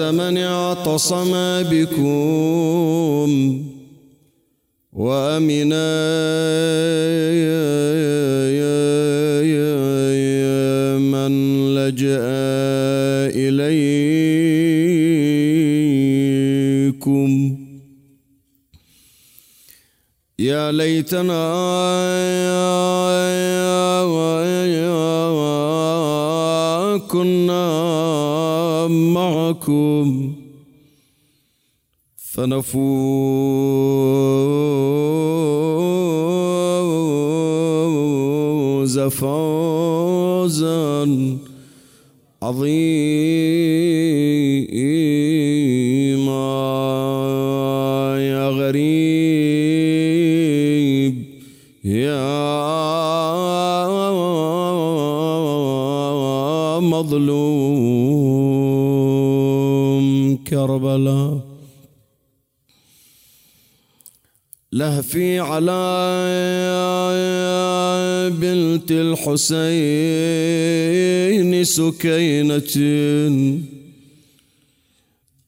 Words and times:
من 0.00 0.38
اعتصم 0.38 1.32
بكم 1.62 3.30
وامنا 4.92 5.90
من 10.98 11.32
لجأ 11.74 12.20
إليكم. 13.34 14.00
يا 20.38 20.72
ليتنا 20.72 21.60
كنا 27.10 28.09
معكم 29.50 30.34
فنفوز 32.16 32.70
فوزا 38.98 40.78
عظيما. 42.42 43.09
كربلاء 60.50 61.40
لهفي 64.72 65.38
على 65.38 65.80
بنت 68.40 68.90
الحسين 68.90 70.04
سكينة. 71.64 72.72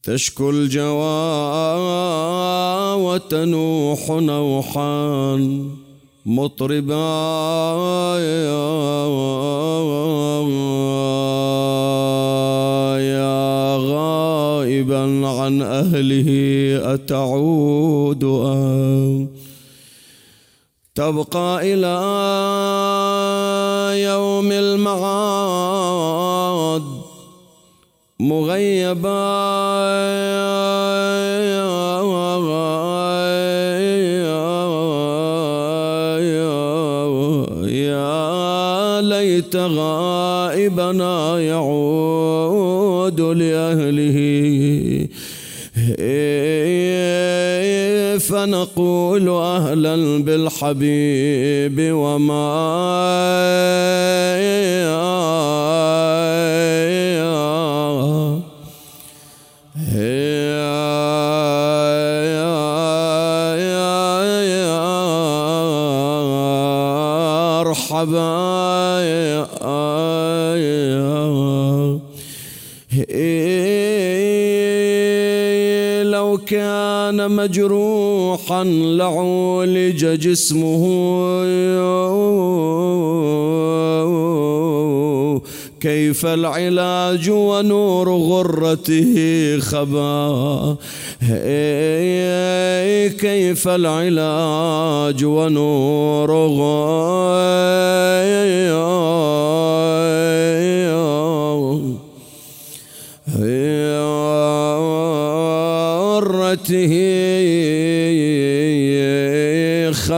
تشكو 0.02 0.50
الجوى 0.50 1.22
وتنوح 3.04 4.10
نوحا 4.10 5.36
مطربا. 6.26 7.02
غائبا 14.82 15.26
عن 15.26 15.62
أهله 15.62 16.28
أتعود 16.94 18.24
أم 18.24 19.28
تبقى 20.94 21.60
إلى 21.62 21.98
يوم 24.02 24.52
المعاد 24.52 25.62
مغيبا. 28.20 29.52
يا 37.68 39.00
ليت 39.00 39.56
غائبنا 39.56 41.40
يعود 41.40 43.20
لأهله. 43.20 44.31
فنقول 48.28 49.28
أهلا 49.28 50.22
بالحبيب 50.22 51.92
وما 51.92 52.72
لو 76.02 76.38
كان 76.38 76.81
مجروحا 77.20 78.64
لعولج 78.64 80.06
جسمه 80.06 80.82
كيف 85.80 86.26
العلاج 86.26 87.30
ونور 87.30 88.08
غرته 88.10 89.58
خبا. 89.60 90.76
كيف 93.08 93.68
العلاج 93.68 95.24
ونور 95.24 96.30
غرته 96.32 97.62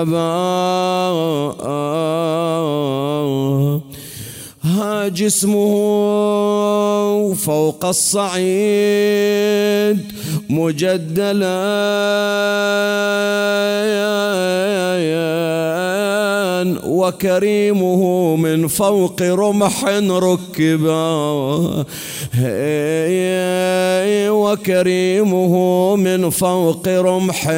خبا 0.04 1.14
ها 4.64 5.08
جسمه 5.08 5.74
فوق 7.34 7.84
الصعيد 7.84 9.34
مجدلا. 10.50 11.64
وكريمه 16.86 18.36
من 18.36 18.68
فوق 18.68 19.22
رمح 19.22 19.84
ركبا. 20.10 21.84
وكريمه 24.30 25.54
من 25.96 26.30
فوق 26.30 26.88
رمح. 26.88 27.48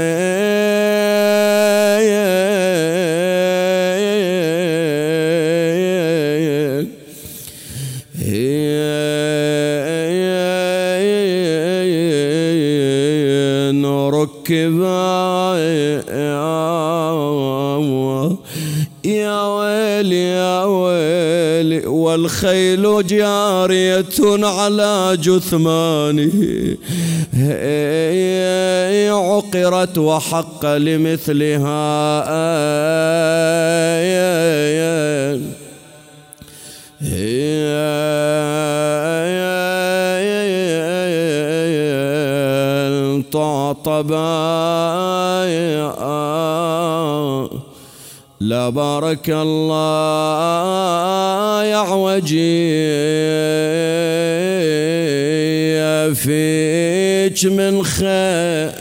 ويلي 22.26 22.76
والخيل 22.76 23.06
جارية 23.06 24.46
على 24.46 25.16
جثمانه. 25.20 26.76
عقرت 29.10 29.98
وحق 29.98 30.66
لمثلها. 30.66 31.86
طبا 43.84 44.36
لا 48.40 48.68
بارك 48.68 49.30
الله 49.30 49.64
يا 51.64 51.76
عوجي 51.76 52.76
فيك 56.14 57.44
من 57.52 57.84
خير. 57.84 58.72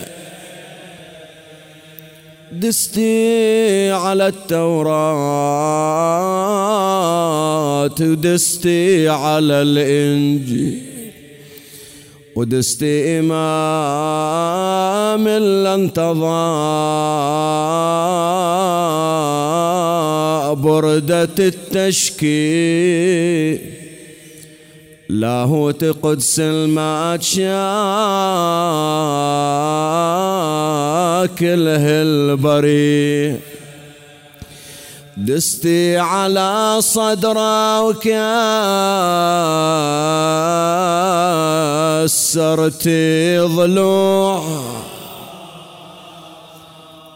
دستي 2.52 3.92
على 3.92 4.28
التوراة 4.28 5.46
ودستي 8.02 9.10
على 9.10 9.62
الإنجيل 9.62 10.82
ودستي 12.36 13.20
إمام 13.20 13.36
الانتظى 15.28 16.46
بردة 20.56 21.30
التشكيل 21.40 22.56
لاهوت 25.10 25.84
قدس 25.84 26.40
المات 26.40 27.24
شاكله 27.24 27.46
البريء 32.02 33.40
دستي 35.18 35.98
على 35.98 36.78
صدره 36.80 37.82
وكسرتي 42.06 43.40
ضلوع. 43.40 44.75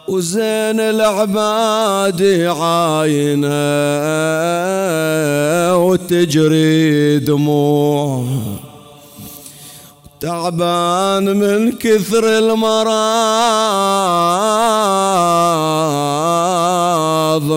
وزين 0.10 0.80
العباد 0.80 2.22
عاينة 2.62 3.50
وتجري 5.78 7.20
دموع. 7.20 8.26
تعبان 10.20 11.38
من 11.38 11.72
كثر 11.72 12.26
المرض 12.38 12.90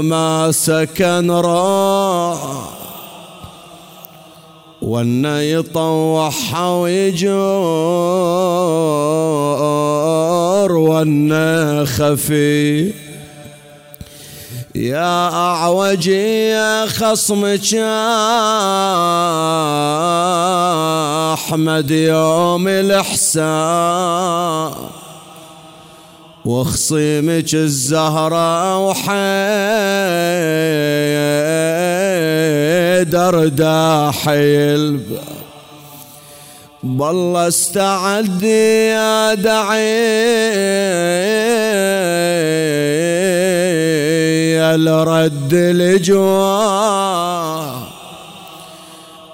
ما 0.04 0.52
سكن 0.52 1.30
راح 1.30 2.71
وأنا 4.82 5.42
يطوحها 5.42 6.68
ويجور 6.74 7.32
وأنا 10.72 11.84
خفي 11.84 12.92
يا 14.74 15.28
أعوجي 15.28 16.48
يا 16.48 16.86
خصمك 16.86 17.74
أحمد 21.34 21.90
يوم 21.90 22.68
الإحسان. 22.68 23.42
وخصيمك 26.44 27.54
الزهرة 27.54 28.78
وحيدر 28.78 29.22
الباب 34.28 35.42
بالله 36.82 37.48
استعد 37.48 38.42
يا 38.42 39.34
دعي 39.34 39.82
لرد 44.76 45.54
الجواب 45.54 47.02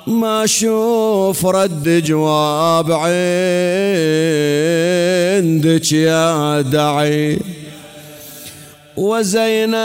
ما 0.09 0.45
أشوف 0.45 1.47
رد 1.47 2.03
جواب 2.05 2.93
عندك 2.93 3.13
يا 5.93 6.61
دعي 6.61 7.39
وزينب 8.99 9.79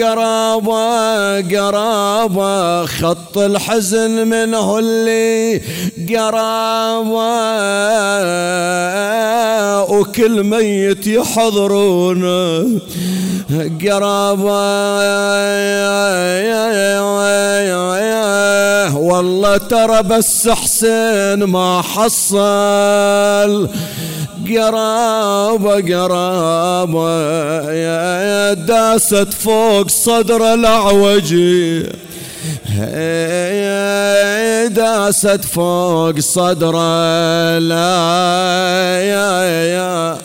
قرابة 0.00 1.40
قرابة 1.40 2.86
خط 2.86 3.38
الحزن 3.38 4.28
منه 4.28 4.78
اللي 4.78 5.60
قرابة. 6.08 7.30
وكل 9.82 10.44
ميت 10.44 11.06
يحضرونه 11.06 12.80
قرابة. 13.84 14.90
والله 18.96 19.56
ترى 19.56 20.02
بس 20.02 20.48
حسين 20.48 21.44
ما 21.44 21.82
حصل. 21.82 23.68
قرابة 24.48 25.74
قرابة 25.94 27.10
يا 27.72 28.54
داست 28.54 29.32
فوق 29.32 29.88
صدر 29.88 30.54
الأعوجي 30.54 31.86
داست 34.68 35.44
فوق 35.44 36.18
صدر 36.18 36.72
لا 37.58 39.00
يا 39.02 39.42
يا 39.74 40.18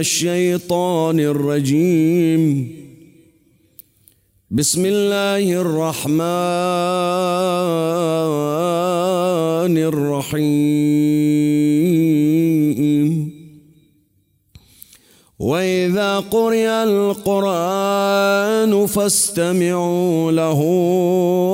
الشيطان 0.00 1.20
الرجيم. 1.20 2.68
بسم 4.50 4.86
الله 4.86 5.60
الرحمن 5.60 6.18
الرحيم. 9.78 10.40
وإذا 15.38 16.18
قرئ 16.18 16.68
القرآن 16.68 18.86
فاستمعوا 18.86 20.32
له 20.32 20.60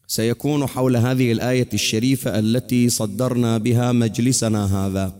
سيكون 0.07 0.67
حول 0.67 0.97
هذه 0.97 1.31
الآية 1.31 1.69
الشريفة 1.73 2.39
التي 2.39 2.89
صدرنا 2.89 3.57
بها 3.57 3.91
مجلسنا 3.91 4.87
هذا. 4.87 5.15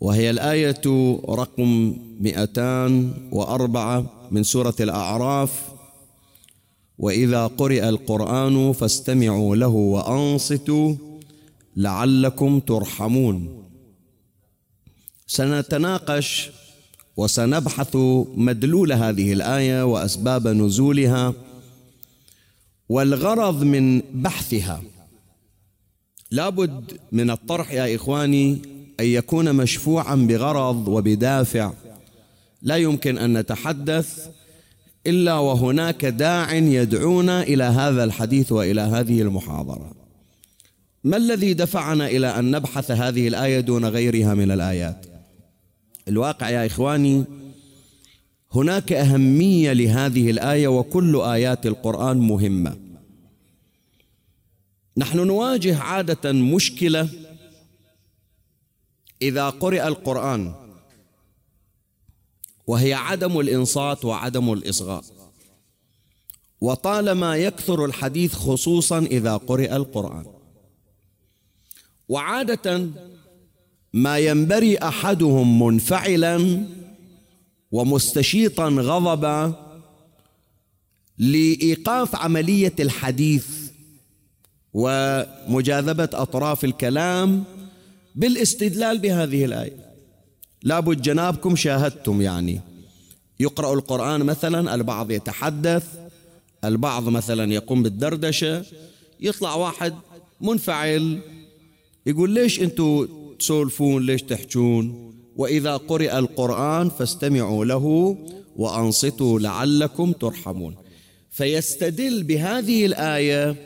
وهي 0.00 0.30
الآية 0.30 0.82
رقم 1.28 1.96
204 2.20 4.06
من 4.30 4.42
سورة 4.42 4.74
الأعراف. 4.80 5.62
وإذا 6.98 7.46
قرئ 7.46 7.88
القرآن 7.88 8.72
فاستمعوا 8.72 9.56
له 9.56 9.68
وأنصتوا 9.68 10.94
لعلكم 11.76 12.60
ترحمون. 12.60 13.64
سنتناقش 15.26 16.50
وسنبحث 17.16 17.96
مدلول 18.34 18.92
هذه 18.92 19.32
الآية 19.32 19.84
وأسباب 19.84 20.48
نزولها 20.48 21.34
والغرض 22.88 23.62
من 23.62 24.00
بحثها. 24.14 24.82
لابد 26.30 27.00
من 27.12 27.30
الطرح 27.30 27.72
يا 27.72 27.94
إخواني 27.94 28.62
أن 29.00 29.06
يكون 29.06 29.52
مشفوعا 29.52 30.14
بغرض 30.14 30.88
وبدافع. 30.88 31.72
لا 32.62 32.76
يمكن 32.76 33.18
أن 33.18 33.38
نتحدث 33.38 34.28
إلا 35.06 35.34
وهناك 35.34 36.04
داع 36.04 36.54
يدعونا 36.54 37.42
إلى 37.42 37.64
هذا 37.64 38.04
الحديث 38.04 38.52
وإلى 38.52 38.80
هذه 38.80 39.22
المحاضرة. 39.22 39.92
ما 41.04 41.16
الذي 41.16 41.54
دفعنا 41.54 42.06
إلى 42.06 42.26
أن 42.26 42.50
نبحث 42.50 42.90
هذه 42.90 43.28
الآية 43.28 43.60
دون 43.60 43.84
غيرها 43.84 44.34
من 44.34 44.50
الآيات؟ 44.50 45.06
الواقع 46.08 46.50
يا 46.50 46.66
إخواني 46.66 47.24
هناك 48.54 48.92
أهمية 48.92 49.72
لهذه 49.72 50.30
الآية 50.30 50.68
وكل 50.68 51.20
آيات 51.20 51.66
القرآن 51.66 52.16
مهمة. 52.16 52.76
نحن 54.96 55.18
نواجه 55.18 55.78
عادة 55.78 56.32
مشكلة 56.32 57.08
إذا 59.22 59.50
قرئ 59.50 59.88
القرآن 59.88 60.54
وهي 62.66 62.94
عدم 62.94 63.40
الإنصات 63.40 64.04
وعدم 64.04 64.52
الإصغاء. 64.52 65.04
وطالما 66.60 67.36
يكثر 67.36 67.84
الحديث 67.84 68.34
خصوصا 68.34 68.98
إذا 68.98 69.36
قرئ 69.36 69.76
القرآن. 69.76 70.26
وعادة 72.08 72.88
ما 73.92 74.18
ينبري 74.18 74.78
أحدهم 74.78 75.62
منفعلا 75.62 76.66
ومستشيطا 77.74 78.68
غضبا 78.68 79.54
لإيقاف 81.18 82.16
عملية 82.16 82.72
الحديث 82.80 83.46
ومجاذبة 84.74 86.08
أطراف 86.12 86.64
الكلام 86.64 87.44
بالاستدلال 88.14 88.98
بهذه 88.98 89.44
الآية. 89.44 89.94
لابد 90.62 91.02
جنابكم 91.02 91.56
شاهدتم 91.56 92.22
يعني. 92.22 92.60
يقرأ 93.40 93.74
القرآن 93.74 94.22
مثلا 94.22 94.74
البعض 94.74 95.10
يتحدث 95.10 95.86
البعض 96.64 97.08
مثلا 97.08 97.52
يقوم 97.52 97.82
بالدردشة 97.82 98.64
يطلع 99.20 99.54
واحد 99.54 99.94
منفعل 100.40 101.20
يقول 102.06 102.30
ليش 102.30 102.60
أنتم 102.60 103.08
تسولفون 103.38 104.06
ليش 104.06 104.22
تحجون؟ 104.22 105.03
وإذا 105.36 105.76
قرئ 105.76 106.18
القرآن 106.18 106.90
فاستمعوا 106.90 107.64
له 107.64 108.16
وأنصتوا 108.56 109.40
لعلكم 109.40 110.12
ترحمون. 110.12 110.76
فيستدل 111.30 112.22
بهذه 112.22 112.86
الآية 112.86 113.56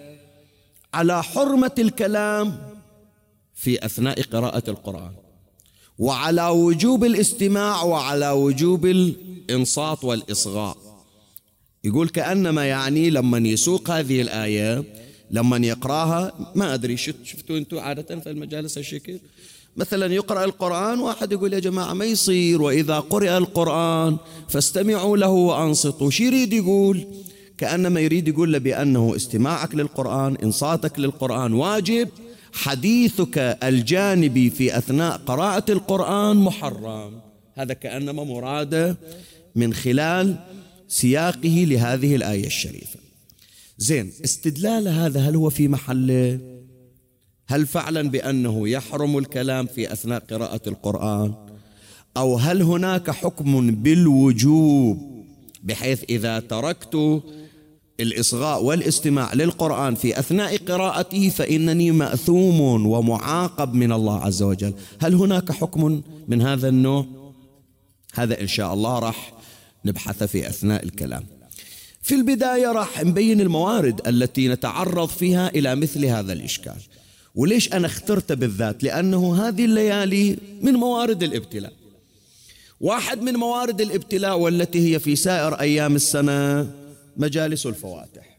على 0.94 1.22
حرمة 1.22 1.75
الكلام 1.78 2.58
في 3.54 3.84
أثناء 3.84 4.22
قراءة 4.22 4.70
القرآن 4.70 5.12
وعلى 5.98 6.48
وجوب 6.48 7.04
الاستماع 7.04 7.82
وعلى 7.82 8.30
وجوب 8.30 8.87
الإنصات 8.87 10.04
والإصغاء. 10.04 10.76
يقول 11.84 12.08
كأنما 12.08 12.64
يعني 12.64 13.10
لما 13.10 13.38
يسوق 13.38 13.90
هذه 13.90 14.20
الآية 14.20 14.84
لما 15.30 15.66
يقرأها 15.66 16.52
ما 16.54 16.75
أدري 16.75 16.96
شفتوا 16.96 17.58
أنتم 17.58 17.78
عادة 17.78 18.20
في 18.20 18.30
المجالس 18.30 18.78
الشكل 18.78 19.18
مثلا 19.78 20.14
يقرأ 20.14 20.44
القرآن 20.44 20.99
واحد 21.00 21.32
يقول 21.32 21.52
يا 21.52 21.58
جماعة 21.58 21.92
ما 21.92 22.04
يصير 22.04 22.62
وإذا 22.62 23.00
قرئ 23.00 23.37
القرآن 23.37 24.16
فاستمعوا 24.49 25.16
له 25.16 25.28
وأنصتوا. 25.28 26.11
شو 26.11 26.25
يريد 26.25 26.52
يقول؟ 26.52 27.06
كأنما 27.58 28.00
يريد 28.00 28.28
يقول 28.28 28.52
له 28.52 28.58
بأنه 28.58 29.16
استماعك 29.16 29.75
للقرآن 29.75 30.37
إنصاتك 30.37 30.99
للقرآن 30.99 31.52
واجب 31.52 32.08
حديثك 32.52 33.38
الجانبي 33.62 34.50
في 34.50 34.78
أثناء 34.78 35.16
قراءة 35.16 35.73
القرآن 35.73 36.37
محرم. 36.37 37.12
هذا 37.54 37.75
كأنما 37.75 38.25
مراده 38.25 38.97
من 39.56 39.75
خلال 39.75 40.37
سياقه 40.88 41.64
لهذه 41.68 42.16
الآية 42.16 42.47
الشريفة. 42.47 43.00
زين 43.78 44.12
استدلال 44.25 44.88
هذا 44.88 45.20
هل 45.20 45.37
هو 45.37 45.50
في 45.50 45.68
محله؟ 45.68 46.38
هل 47.49 47.67
فعلا 47.67 48.11
بأنه 48.11 48.69
يحرم 48.69 49.19
الكلام 49.19 49.67
في 49.67 49.93
أثناء 49.93 50.23
قراءة 50.31 50.61
القرآن؟ 50.67 51.35
أو 52.17 52.37
هل 52.37 52.62
هناك 52.62 53.11
حكم 53.11 53.71
بالوجوب 53.71 55.25
بحيث 55.62 56.05
إذا 56.09 56.40
تركت 56.40 57.23
الإصغاء 58.00 58.64
والاستماع 58.64 59.35
للقرآن 59.35 59.95
في 59.95 60.19
أثناء 60.19 60.57
قراءته 60.57 61.28
فإنني 61.28 61.90
مأثوم 61.90 62.87
ومعاقب 62.87 63.75
من 63.75 63.93
الله 63.93 64.21
عز 64.21 64.43
وجل؟ 64.43 64.75
هل 65.00 65.14
هناك 65.14 65.52
حكم 65.52 66.02
من 66.28 66.43
هذا 66.43 66.69
النوع؟ 66.69 67.07
هذا 68.14 68.40
إن 68.40 68.47
شاء 68.47 68.75
الله 68.75 68.99
راح 68.99 69.33
نبحث 69.85 70.23
في 70.23 70.49
أثناء 70.49 70.85
الكلام. 70.85 71.25
في 72.02 72.14
البداية 72.14 72.73
راح 72.73 73.05
نبين 73.05 73.40
الموارد 73.40 74.00
التي 74.07 74.49
نتعرض 74.49 75.09
فيها 75.09 75.49
إلى 75.49 75.75
مثل 75.75 76.05
هذا 76.05 76.33
الإشكال. 76.33 76.76
وليش 77.38 77.73
أنا 77.73 77.87
اخترت 77.87 78.33
بالذات؟ 78.33 78.85
لأنه 78.85 79.49
هذه 79.49 79.64
الليالي 79.64 80.37
من 80.62 80.73
موارد 80.73 81.23
الابتلاء. 81.23 81.73
واحد 82.80 83.23
من 83.23 83.33
موارد 83.33 83.80
الابتلاء 83.80 84.38
والتي 84.38 84.95
هي 84.95 84.99
في 84.99 85.16
سائر 85.16 85.54
أيام 85.54 85.95
السنة 85.95 86.71
مجالس 87.16 87.66
الفواتح. 87.66 88.38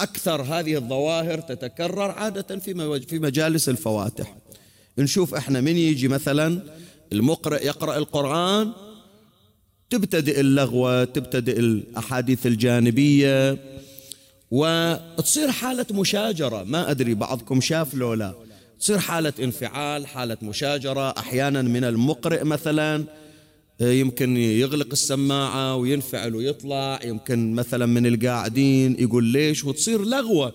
أكثر 0.00 0.42
هذه 0.42 0.76
الظواهر 0.76 1.40
تتكرر 1.40 2.10
عادة 2.10 2.58
في 2.58 3.00
في 3.08 3.18
مجالس 3.18 3.68
الفواتح. 3.68 4.36
نشوف 4.98 5.34
إحنا 5.34 5.60
من 5.60 5.76
يجي 5.76 6.08
مثلا 6.08 6.62
المقرئ 7.12 7.66
يقرأ 7.66 7.96
القرآن 7.98 8.72
تبتدئ 9.90 10.40
اللغوة 10.40 11.04
تبتدئ 11.04 11.58
الأحاديث 11.58 12.46
الجانبية 12.46 13.58
وتصير 14.52 15.50
حالة 15.50 15.86
مشاجرة. 15.90 16.62
ما 16.62 16.90
أدري 16.90 17.14
بعضكم 17.14 17.60
شاف 17.60 17.94
لو 17.94 18.14
لا. 18.14 18.34
تصير 18.80 18.98
حالة 18.98 19.32
انفعال 19.40 20.06
حالة 20.06 20.36
مشاجرة 20.42 21.10
أحيانا 21.10 21.62
من 21.62 21.84
المقرئ 21.84 22.44
مثلا 22.44 23.04
يمكن 23.80 24.36
يغلق 24.36 24.88
السماعة 24.92 25.76
وينفعل 25.76 26.34
ويطلع. 26.34 27.00
يمكن 27.04 27.54
مثلا 27.54 27.86
من 27.86 28.06
القاعدين 28.06 28.96
يقول 28.98 29.24
ليش؟ 29.24 29.64
وتصير 29.64 30.04
لغوة. 30.04 30.52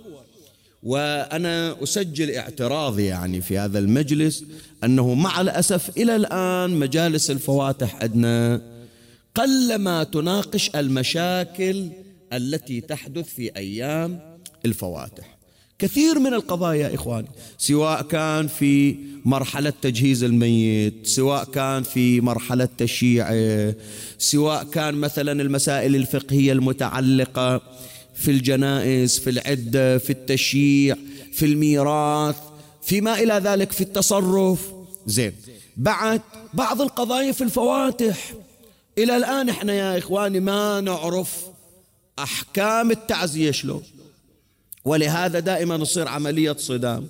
وأنا 0.84 1.84
أسجل 1.84 2.32
اعتراضي 2.32 3.06
يعني 3.06 3.42
في 3.42 3.58
هذا 3.58 3.80
المجلس 3.80 4.44
أنه 4.84 5.14
مع 5.14 5.42
الأسف 5.42 5.98
إلى 5.98 6.16
الآن 6.16 6.70
مجالس 6.70 7.32
الفواتح 7.32 7.96
عندنا 8.02 8.62
قلما 9.36 10.04
تناقش 10.04 10.70
المشاكل 10.76 11.90
التي 12.34 12.82
تحدث 12.82 13.26
في 13.36 13.52
أيام 13.58 14.38
الفواتح. 14.66 15.38
كثير 15.80 16.20
من 16.20 16.34
القضايا 16.34 16.96
إخواني 16.96 17.28
سواء 17.58 18.02
كان 18.02 18.48
في 18.48 18.96
مرحلة 19.26 19.74
تجهيز 19.82 20.24
الميت 20.24 21.08
سواء 21.08 21.44
كان 21.44 21.84
في 21.84 22.22
مرحلة 22.22 22.70
تشييعه 22.78 23.74
سواء 24.18 24.64
كان 24.64 24.96
مثلا 24.96 25.42
المسائل 25.42 25.96
الفقهية 25.96 26.52
المتعلقة 26.52 27.62
في 28.16 28.32
الجنائز 28.32 29.20
في 29.20 29.30
العدة 29.30 29.98
في 29.98 30.10
التشييع 30.10 30.96
في 31.34 31.46
الميراث 31.46 32.36
فيما 32.82 33.20
إلى 33.20 33.34
ذلك 33.34 33.72
في 33.72 33.82
التصرف. 33.82 34.72
زين 35.06 35.32
بعد 35.78 36.22
بعض 36.54 36.82
القضايا 36.82 37.32
في 37.32 37.44
الفواتح. 37.44 38.34
إلى 38.98 39.18
الآن 39.18 39.50
إحنا 39.50 39.74
يا 39.74 39.98
إخواني 39.98 40.40
ما 40.40 40.82
نعرف 40.82 41.46
أحكام 42.20 42.92
التعزية 42.92 43.52
شلون؟ 43.52 43.84
ولهذا 44.86 45.40
دائما 45.40 45.78
نصير 45.78 46.08
عملية 46.08 46.56
صدام. 46.60 47.08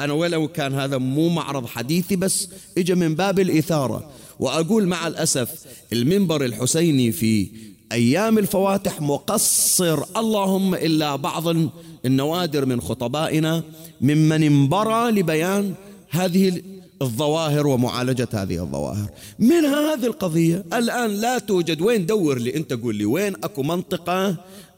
أنا 0.00 0.12
ولو 0.12 0.48
كان 0.48 0.74
هذا 0.74 0.98
مو 0.98 1.28
معرض 1.28 1.66
حديثي 1.66 2.16
بس 2.16 2.48
إجا 2.78 2.94
من 2.94 3.14
باب 3.14 3.40
الإثارة. 3.40 4.10
وأقول 4.38 4.86
مع 4.86 5.06
الأسف 5.06 5.66
المنبر 5.92 6.44
الحسيني 6.44 7.12
في 7.12 7.48
أيام 7.92 8.38
الفواتح 8.38 9.00
مقصر. 9.00 10.04
اللهم 10.16 10.74
إلا 10.74 11.16
بعض 11.16 11.56
النوادر 12.04 12.66
من 12.66 12.80
خطبائنا 12.80 13.62
ممن 14.00 14.42
انبرى 14.42 15.10
لبيان 15.10 15.74
هذه 16.10 16.62
الظواهر 17.02 17.66
ومعالجة 17.66 18.28
هذه 18.32 18.62
الظواهر. 18.62 19.10
من 19.38 19.64
هذه 19.64 20.06
القضية 20.06 20.64
الآن 20.72 21.10
لا 21.10 21.38
توجد. 21.38 21.80
وين 21.80 22.06
دور 22.06 22.38
لي؟ 22.38 22.56
أنت 22.56 22.72
قول 22.72 22.96
لي 22.96 23.04
وين؟ 23.04 23.34
أكو 23.34 23.62
منطقة 23.62 24.36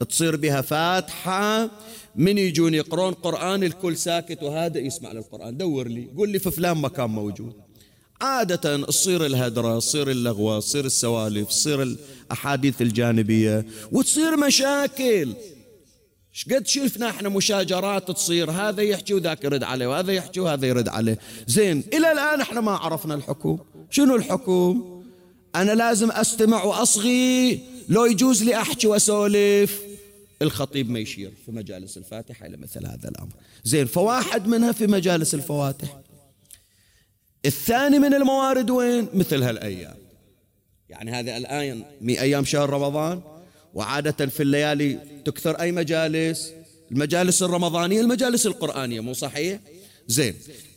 تصير 0.09 0.37
بها 0.37 0.61
فاتحة. 0.61 1.71
من 2.17 2.38
يجون 2.38 2.75
يقرون 2.75 3.12
قرآن 3.12 3.64
الكل 3.64 3.97
ساكت 3.97 4.43
وهذا 4.43 4.79
يسمع 4.79 5.12
للقرآن. 5.12 5.57
دور 5.57 5.88
لي. 5.88 6.09
قول 6.17 6.29
لي 6.29 6.38
في 6.38 6.50
فلان 6.50 6.76
مكان 6.76 7.11
موجود. 7.11 7.52
عادة 8.21 8.87
تصير 8.87 9.26
الهدرة 9.26 9.79
تصير 9.79 10.11
اللغوة 10.11 10.61
تصير 10.61 10.85
السوالف 10.85 11.49
تصير 11.49 11.83
الأحاديث 11.83 12.83
الجانبية 12.83 13.67
وتصير 13.93 14.37
مشاكل. 14.37 15.33
قد 16.51 16.67
شفنا 16.67 17.11
إحنا 17.11 17.29
مشاجرات 17.29 18.11
تصير 18.11 18.51
هذا 18.51 18.83
يحكي 18.83 19.15
وذاك 19.15 19.45
يرد 19.45 19.62
عليه 19.62 19.87
وهذا 19.87 20.12
يحكي 20.12 20.41
وهذا 20.41 20.67
يرد 20.67 20.89
عليه. 20.89 21.19
زين 21.47 21.85
إلى 21.93 22.12
الآن 22.12 22.41
إحنا 22.41 22.61
ما 22.61 22.73
عرفنا 22.73 23.15
الحكم. 23.15 23.59
شنو 23.91 24.17
الحكم؟ 24.17 25.03
أنا 25.55 25.73
لازم 25.73 26.11
أستمع 26.11 26.65
وأصغي 26.65 27.61
لو 27.89 28.05
يجوز 28.05 28.43
لي 28.43 28.57
أحكي 28.57 28.87
وأسولف. 28.87 29.81
الخطيب 30.43 30.91
ما 30.91 30.99
يشير 30.99 31.33
في 31.47 31.53
مجالس 31.53 31.97
الفاتحة 31.97 32.47
إلى 32.47 32.57
مثل 32.57 32.87
هذا 32.87 33.09
الأمر. 33.09 33.33
زين 33.65 33.87
فواحد 33.87 34.47
منها 34.47 34.73
في 34.73 34.87
مجالس 34.87 35.35
الفواتح. 35.35 35.99
الثاني 37.47 37.99
من 37.99 38.15
الموارد 38.15 38.71
وين؟ 38.71 39.09
مثل 39.15 39.43
هالأيام. 39.43 39.97
يعني 40.89 41.11
هذه 41.11 41.37
الآن 41.37 41.85
من 42.01 42.19
أيام 42.19 42.45
شهر 42.45 42.71
رمضان. 42.71 43.21
وعادة 43.75 44.26
في 44.26 44.43
الليالي 44.43 44.99
تكثر 45.25 45.61
أي 45.61 45.73
مجالس؟ 45.73 46.52
المجالس 46.93 47.43
الرمضانية 47.43 48.00
المجالس 48.00 48.47
القرآنية 48.47 49.00
مو 49.00 49.12
صحيح؟ 49.12 49.61
زين 50.09 50.35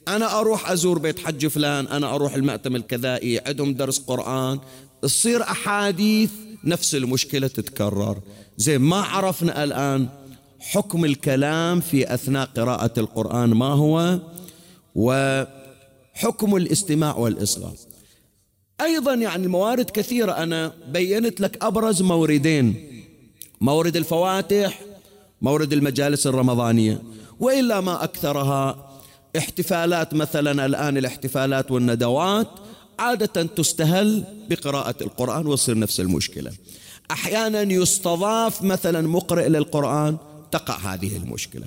أنا 0.08 0.40
أروح 0.40 0.72
أزور 0.72 1.00
بيت 1.00 1.20
حج 1.20 1.48
فلان 1.48 1.88
أنا 1.88 2.16
أروح 2.16 2.34
المأتم 2.34 2.76
الكذائي 2.76 3.40
عندهم 3.40 3.74
درس 3.74 4.00
قرآن 4.00 4.60
تصير 5.02 5.44
أحاديث 5.44 6.32
نفس 6.64 6.96
المشكلة 6.96 7.48
تتكرر. 7.48 8.18
زين 8.58 8.82
ما 8.82 9.02
عرفنا 9.02 9.64
الآن 9.64 10.08
حكم 10.60 11.06
الكلام 11.06 11.82
في 11.82 12.14
أثناء 12.14 12.46
قراءة 12.46 13.00
القرآن 13.00 13.50
ما 13.50 13.66
هو؟ 13.66 14.20
وحكم 14.96 16.56
الاستماع 16.56 17.16
والإصغاء 17.16 17.74
أيضا 18.82 19.14
يعني 19.14 19.46
الموارد 19.46 19.90
كثيرة. 19.90 20.32
أنا 20.32 20.74
بينت 20.88 21.42
لك 21.42 21.64
أبرز 21.64 22.02
موردين. 22.02 22.92
مورد 23.62 23.96
الفواتح 23.96 24.82
مورد 25.42 25.74
المجالس 25.74 26.28
الرمضانية 26.28 27.02
وإلا 27.40 27.82
ما 27.82 28.04
أكثرها 28.04 28.92
احتفالات 29.38 30.14
مثلا 30.14 30.66
الآن 30.66 30.98
الاحتفالات 30.98 31.72
والندوات 31.72 32.48
عادة 33.00 33.44
تستهل 33.44 34.24
بقراءة 34.50 34.96
القرآن 35.02 35.48
ويصير 35.48 35.80
نفس 35.80 36.00
المشكلة. 36.00 36.52
أحيانا 37.12 37.62
يستضاف 37.62 38.62
مثلا 38.64 39.02
مقرئ 39.08 39.50
للقرآن 39.50 40.18
تقع 40.52 40.78
هذه 40.78 41.18
المشكلة. 41.18 41.66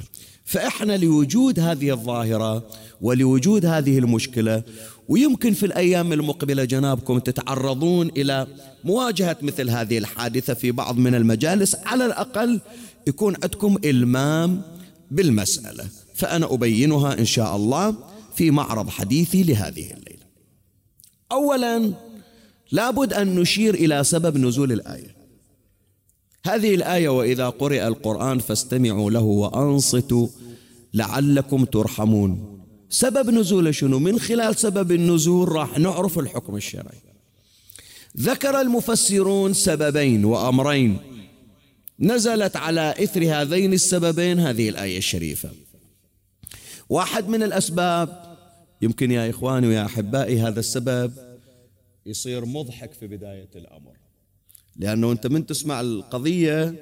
فإحنا 0.48 0.96
لوجود 0.96 1.60
هذه 1.60 1.90
الظاهرة 1.90 2.66
ولوجود 3.00 3.66
هذه 3.66 3.98
المشكلة 3.98 4.62
ويمكن 5.08 5.52
في 5.52 5.66
الأيام 5.66 6.12
المقبلة 6.12 6.64
جنابكم 6.64 7.18
تتعرضون 7.18 8.08
إلى 8.16 8.46
مواجهة 8.84 9.36
مثل 9.42 9.70
هذه 9.70 9.98
الحادثة 9.98 10.54
في 10.54 10.72
بعض 10.72 10.98
من 10.98 11.14
المجالس 11.14 11.76
على 11.86 12.06
الأقل 12.06 12.60
يكون 13.06 13.34
عندكم 13.42 13.78
إلمام 13.84 14.62
بالمسألة. 15.10 15.84
فأنا 16.14 16.54
أبينها 16.54 17.18
إن 17.18 17.24
شاء 17.24 17.56
الله 17.56 17.94
في 18.34 18.50
معرض 18.50 18.88
حديثي 18.88 19.42
لهذه 19.42 19.90
الليلة. 19.90 20.26
أولا 21.32 21.92
لابد 22.72 23.12
أن 23.12 23.34
نشير 23.34 23.74
إلى 23.74 24.04
سبب 24.04 24.36
نزول 24.36 24.72
الآية. 24.72 25.17
هذه 26.46 26.74
الآية 26.74 27.08
وإذا 27.08 27.48
قرئ 27.48 27.86
القرآن 27.86 28.38
فاستمعوا 28.38 29.10
له 29.10 29.22
وأنصتوا 29.22 30.28
لعلكم 30.94 31.64
ترحمون. 31.64 32.58
سبب 32.90 33.30
نزول 33.30 33.74
شنو؟ 33.74 33.98
من 33.98 34.18
خلال 34.18 34.56
سبب 34.56 34.92
النزول 34.92 35.48
راح 35.48 35.78
نعرف 35.78 36.18
الحكم 36.18 36.56
الشرعي. 36.56 36.98
ذكر 38.18 38.60
المفسرون 38.60 39.52
سببين 39.52 40.24
وأمرين. 40.24 40.98
نزلت 42.00 42.56
على 42.56 42.94
إثر 43.02 43.24
هذين 43.24 43.72
السببين 43.72 44.40
هذه 44.40 44.68
الآية 44.68 44.98
الشريفة. 44.98 45.50
واحد 46.88 47.28
من 47.28 47.42
الأسباب 47.42 48.36
يمكن 48.82 49.10
يا 49.10 49.30
إخواني 49.30 49.66
ويا 49.66 49.84
أحبائي 49.84 50.40
هذا 50.40 50.60
السبب 50.60 51.12
يصير 52.06 52.44
مضحك 52.44 52.92
في 52.92 53.06
بداية 53.06 53.50
الأمر. 53.56 54.07
لأنه 54.78 55.12
أنت 55.12 55.26
من 55.26 55.46
تسمع 55.46 55.80
القضية 55.80 56.74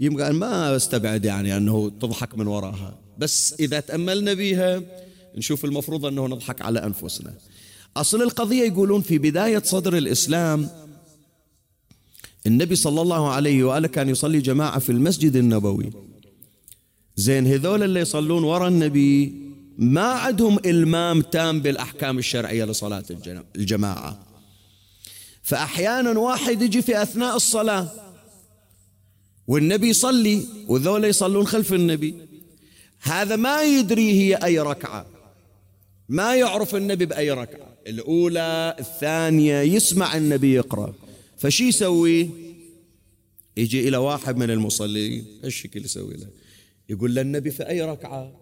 يمكن 0.00 0.30
ما 0.30 0.76
أستبعد 0.76 1.24
يعني 1.24 1.56
أنه 1.56 1.90
تضحك 1.90 2.38
من 2.38 2.46
وراها. 2.46 2.98
بس 3.18 3.54
إذا 3.60 3.80
تأملنا 3.80 4.34
بها 4.34 4.82
نشوف 5.36 5.64
المفروض 5.64 6.06
أنه 6.06 6.26
نضحك 6.26 6.62
على 6.62 6.84
أنفسنا. 6.84 7.34
أصل 7.96 8.22
القضية 8.22 8.62
يقولون 8.62 9.00
في 9.00 9.18
بداية 9.18 9.62
صدر 9.64 9.96
الإسلام 9.96 10.68
النبي 12.46 12.74
صلى 12.74 13.02
الله 13.02 13.30
عليه 13.30 13.64
وآله 13.64 13.88
كان 13.88 14.08
يصلي 14.08 14.38
جماعة 14.38 14.78
في 14.78 14.92
المسجد 14.92 15.36
النبوي. 15.36 15.90
زين 17.16 17.46
هذول 17.46 17.82
اللي 17.82 18.00
يصلون 18.00 18.44
وراء 18.44 18.68
النبي 18.68 19.42
ما 19.78 20.02
عندهم 20.02 20.58
إلمام 20.66 21.20
تام 21.20 21.60
بالأحكام 21.60 22.18
الشرعية 22.18 22.64
لصلاة 22.64 23.04
الجماعة. 23.56 24.31
فأحيانا 25.42 26.18
واحد 26.18 26.62
يجي 26.62 26.82
في 26.82 27.02
أثناء 27.02 27.36
الصلاة. 27.36 27.88
والنبي 29.46 29.88
يصلي 29.88 30.44
وذولا 30.68 31.08
يصلون 31.08 31.46
خلف 31.46 31.72
النبي. 31.72 32.14
هذا 33.00 33.36
ما 33.36 33.62
يدري 33.62 34.12
هي 34.12 34.34
أي 34.34 34.58
ركعة. 34.58 35.06
ما 36.08 36.34
يعرف 36.36 36.74
النبي 36.74 37.06
بأي 37.06 37.30
ركعة. 37.30 37.76
الأولى 37.86 38.76
الثانية 38.78 39.60
يسمع 39.60 40.16
النبي 40.16 40.54
يقرأ. 40.54 40.94
فشي 41.38 41.68
يسوي؟ 41.68 42.30
يجي 43.56 43.88
إلى 43.88 43.96
واحد 43.96 44.36
من 44.36 44.50
المصلين 44.50 45.26
هالشكل 45.44 45.84
يسوي 45.84 46.14
له. 46.14 46.28
يقول 46.88 47.14
للنبي 47.14 47.50
في 47.50 47.68
أي 47.68 47.82
ركعة؟ 47.82 48.32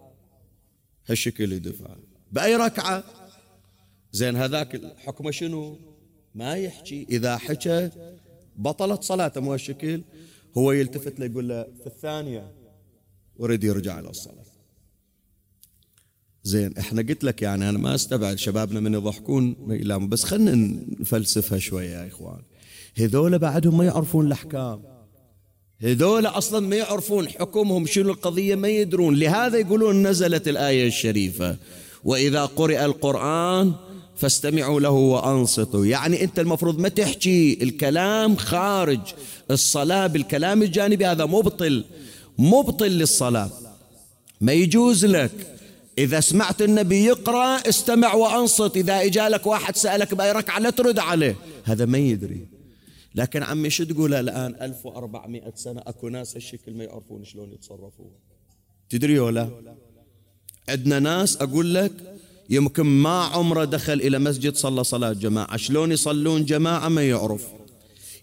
هالشكل 1.07 1.51
يدفع. 1.51 1.95
بأي 2.31 2.55
ركعة؟ 2.55 3.03
زين 4.11 4.35
هذاك 4.35 4.81
حكمه 4.97 5.31
شنو؟ 5.31 5.90
ما 6.35 6.55
يحكي. 6.55 7.07
إذا 7.09 7.37
حكى 7.37 7.89
بطلت 8.57 9.03
صلاته 9.03 9.41
مو 9.41 9.53
هالشكل 9.53 10.01
هو 10.57 10.71
يلتفت 10.71 11.19
له 11.19 11.25
يقول 11.25 11.49
له 11.49 11.63
في 11.63 11.87
الثانية 11.87 12.51
ورد 13.37 13.63
يرجع 13.63 13.99
إلى 13.99 14.09
الصلاة. 14.09 14.45
زين 16.43 16.77
إحنا 16.77 17.01
قلت 17.01 17.23
لك 17.23 17.41
يعني 17.41 17.69
أنا 17.69 17.77
ما 17.77 17.95
أستبعد 17.95 18.37
شبابنا 18.37 18.79
من 18.79 18.93
يضحكون 18.93 19.55
بس 20.07 20.23
خلينا 20.23 20.55
نفلسفها 20.99 21.59
شوية 21.59 21.89
يا 21.89 22.07
إخوان. 22.07 22.41
هذول 22.97 23.39
بعدهم 23.39 23.77
ما 23.77 23.85
يعرفون 23.85 24.27
الأحكام. 24.27 24.83
هذول 25.79 26.25
أصلا 26.25 26.67
ما 26.67 26.75
يعرفون 26.75 27.29
حكمهم 27.29 27.85
شنو 27.85 28.09
القضية 28.09 28.55
ما 28.55 28.67
يدرون. 28.67 29.15
لهذا 29.15 29.57
يقولون 29.57 30.07
نزلت 30.07 30.47
الآية 30.47 30.87
الشريفة. 30.87 31.57
وإذا 32.03 32.45
قرئ 32.45 32.85
القرآن 32.85 33.73
فاستمعوا 34.21 34.79
له 34.79 34.89
وأنصتوا. 34.89 35.85
يعني 35.85 36.23
أنت 36.23 36.39
المفروض 36.39 36.79
ما 36.79 36.89
تحكي 36.89 37.63
الكلام 37.63 38.35
خارج 38.35 38.99
الصلاة 39.51 40.07
بالكلام 40.07 40.63
الجانبي 40.63 41.05
هذا 41.05 41.25
مبطل 41.25 41.85
مبطل 42.37 42.91
للصلاة. 42.91 43.49
ما 44.41 44.53
يجوز 44.53 45.05
لك. 45.05 45.57
إذا 45.97 46.19
سمعت 46.19 46.61
النبي 46.61 47.05
يقرأ 47.05 47.55
استمع 47.69 48.13
وأنصت. 48.13 48.77
إذا 48.77 49.01
إجا 49.01 49.29
لك 49.29 49.47
واحد 49.47 49.75
سألك 49.75 50.13
بأي 50.13 50.31
ركعة 50.31 50.59
لا 50.59 50.69
ترد 50.69 50.99
عليه. 50.99 51.35
هذا 51.63 51.85
ما 51.85 51.97
يدري. 51.97 52.47
لكن 53.15 53.43
عمي 53.43 53.69
شو 53.69 53.83
تقول 53.83 54.13
الآن؟ 54.13 54.55
1400 54.61 55.53
سنة 55.55 55.81
أكو 55.87 56.09
ناس 56.09 56.35
هالشكل 56.35 56.73
ما 56.73 56.83
يعرفون 56.83 57.23
شلون 57.23 57.51
يتصرفوا 57.53 58.09
تدري 58.89 59.19
ولا؟ 59.19 59.49
عندنا 60.69 60.99
ناس 60.99 61.37
أقول 61.37 61.73
لك 61.73 61.91
يمكن 62.51 62.83
ما 62.83 63.23
عمره 63.23 63.65
دخل 63.65 63.93
إلى 63.93 64.19
مسجد 64.19 64.55
صلى 64.55 64.83
صلاة 64.83 65.13
جماعة. 65.13 65.57
شلون 65.57 65.91
يصلون 65.91 66.45
جماعة 66.45 66.89
ما 66.89 67.07
يعرف. 67.07 67.43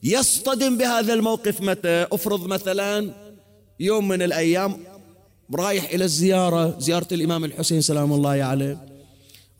يصطدم 0.02 0.78
بهذا 0.78 1.14
الموقف 1.14 1.60
متى؟ 1.60 2.06
أفرض 2.12 2.46
مثلا 2.46 3.10
يوم 3.80 4.08
من 4.08 4.22
الأيام 4.22 4.76
رايح 5.54 5.90
إلى 5.90 6.04
الزيارة 6.04 6.78
زيارة 6.78 7.06
الإمام 7.12 7.44
الحسين 7.44 7.80
سلام 7.80 8.12
الله 8.12 8.30
عليه. 8.30 8.86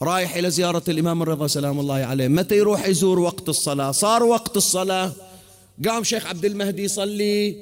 رايح 0.03 0.37
إلى 0.37 0.51
زيارة 0.51 0.83
الإمام 0.89 1.23
الرضا 1.23 1.47
سلام 1.47 1.81
الله 1.81 1.95
عليه. 1.95 2.29
متى 2.29 2.57
يروح 2.57 2.89
يزور 2.89 3.19
وقت 3.19 3.49
الصلاة؟ 3.49 3.91
صار 3.91 4.23
وقت 4.23 4.57
الصلاة. 4.57 5.13
قام 5.89 6.05
شيخ 6.05 6.27
عبد 6.27 6.45
المهدي 6.45 6.85
يصلي. 6.85 7.57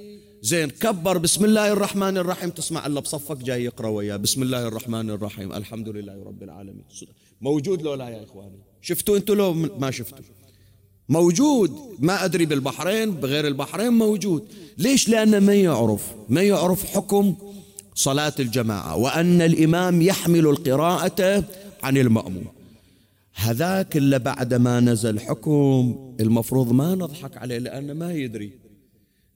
زين 0.46 0.70
كبر. 0.70 1.18
بسم 1.18 1.44
الله 1.44 1.72
الرحمن 1.72 2.18
الرحيم. 2.18 2.50
تسمع 2.50 2.86
الا 2.86 3.00
بصفك 3.00 3.36
جاي 3.36 3.64
يقرأ 3.64 3.88
وياه. 3.88 4.16
بسم 4.16 4.42
الله 4.42 4.68
الرحمن 4.68 5.10
الرحيم. 5.10 5.52
الحمد 5.52 5.88
لله 5.88 6.24
رب 6.24 6.42
العالمين. 6.42 6.84
موجود 7.40 7.82
لو 7.82 7.94
لا 7.94 8.08
يا 8.08 8.24
إخواني؟ 8.24 8.58
شفتوا 8.82 9.16
أنتوا 9.16 9.34
لو 9.34 9.52
ما 9.54 9.90
شفتوا؟ 9.90 10.24
موجود. 11.08 11.78
ما 11.98 12.24
أدري 12.24 12.46
بالبحرين 12.46 13.10
بغير 13.10 13.46
البحرين 13.46 13.92
موجود. 13.92 14.48
ليش؟ 14.78 15.08
لأنه 15.08 15.38
ما 15.38 15.54
يعرف. 15.54 16.14
ما 16.28 16.42
يعرف 16.42 16.84
حكم 16.84 17.34
صلاة 17.94 18.34
الجماعة. 18.40 18.96
وأن 18.96 19.42
الإمام 19.42 20.02
يحمل 20.02 20.46
القراءة 20.46 21.44
عن 21.82 21.96
المأموم. 21.96 22.46
هذاك 23.34 23.96
اللي 23.96 24.18
بعد 24.18 24.54
ما 24.54 24.80
نزل 24.80 25.20
حكم 25.20 25.94
المفروض 26.20 26.72
ما 26.72 26.94
نضحك 26.94 27.36
عليه 27.36 27.58
لأنه 27.58 27.92
ما 27.92 28.12
يدري. 28.12 28.65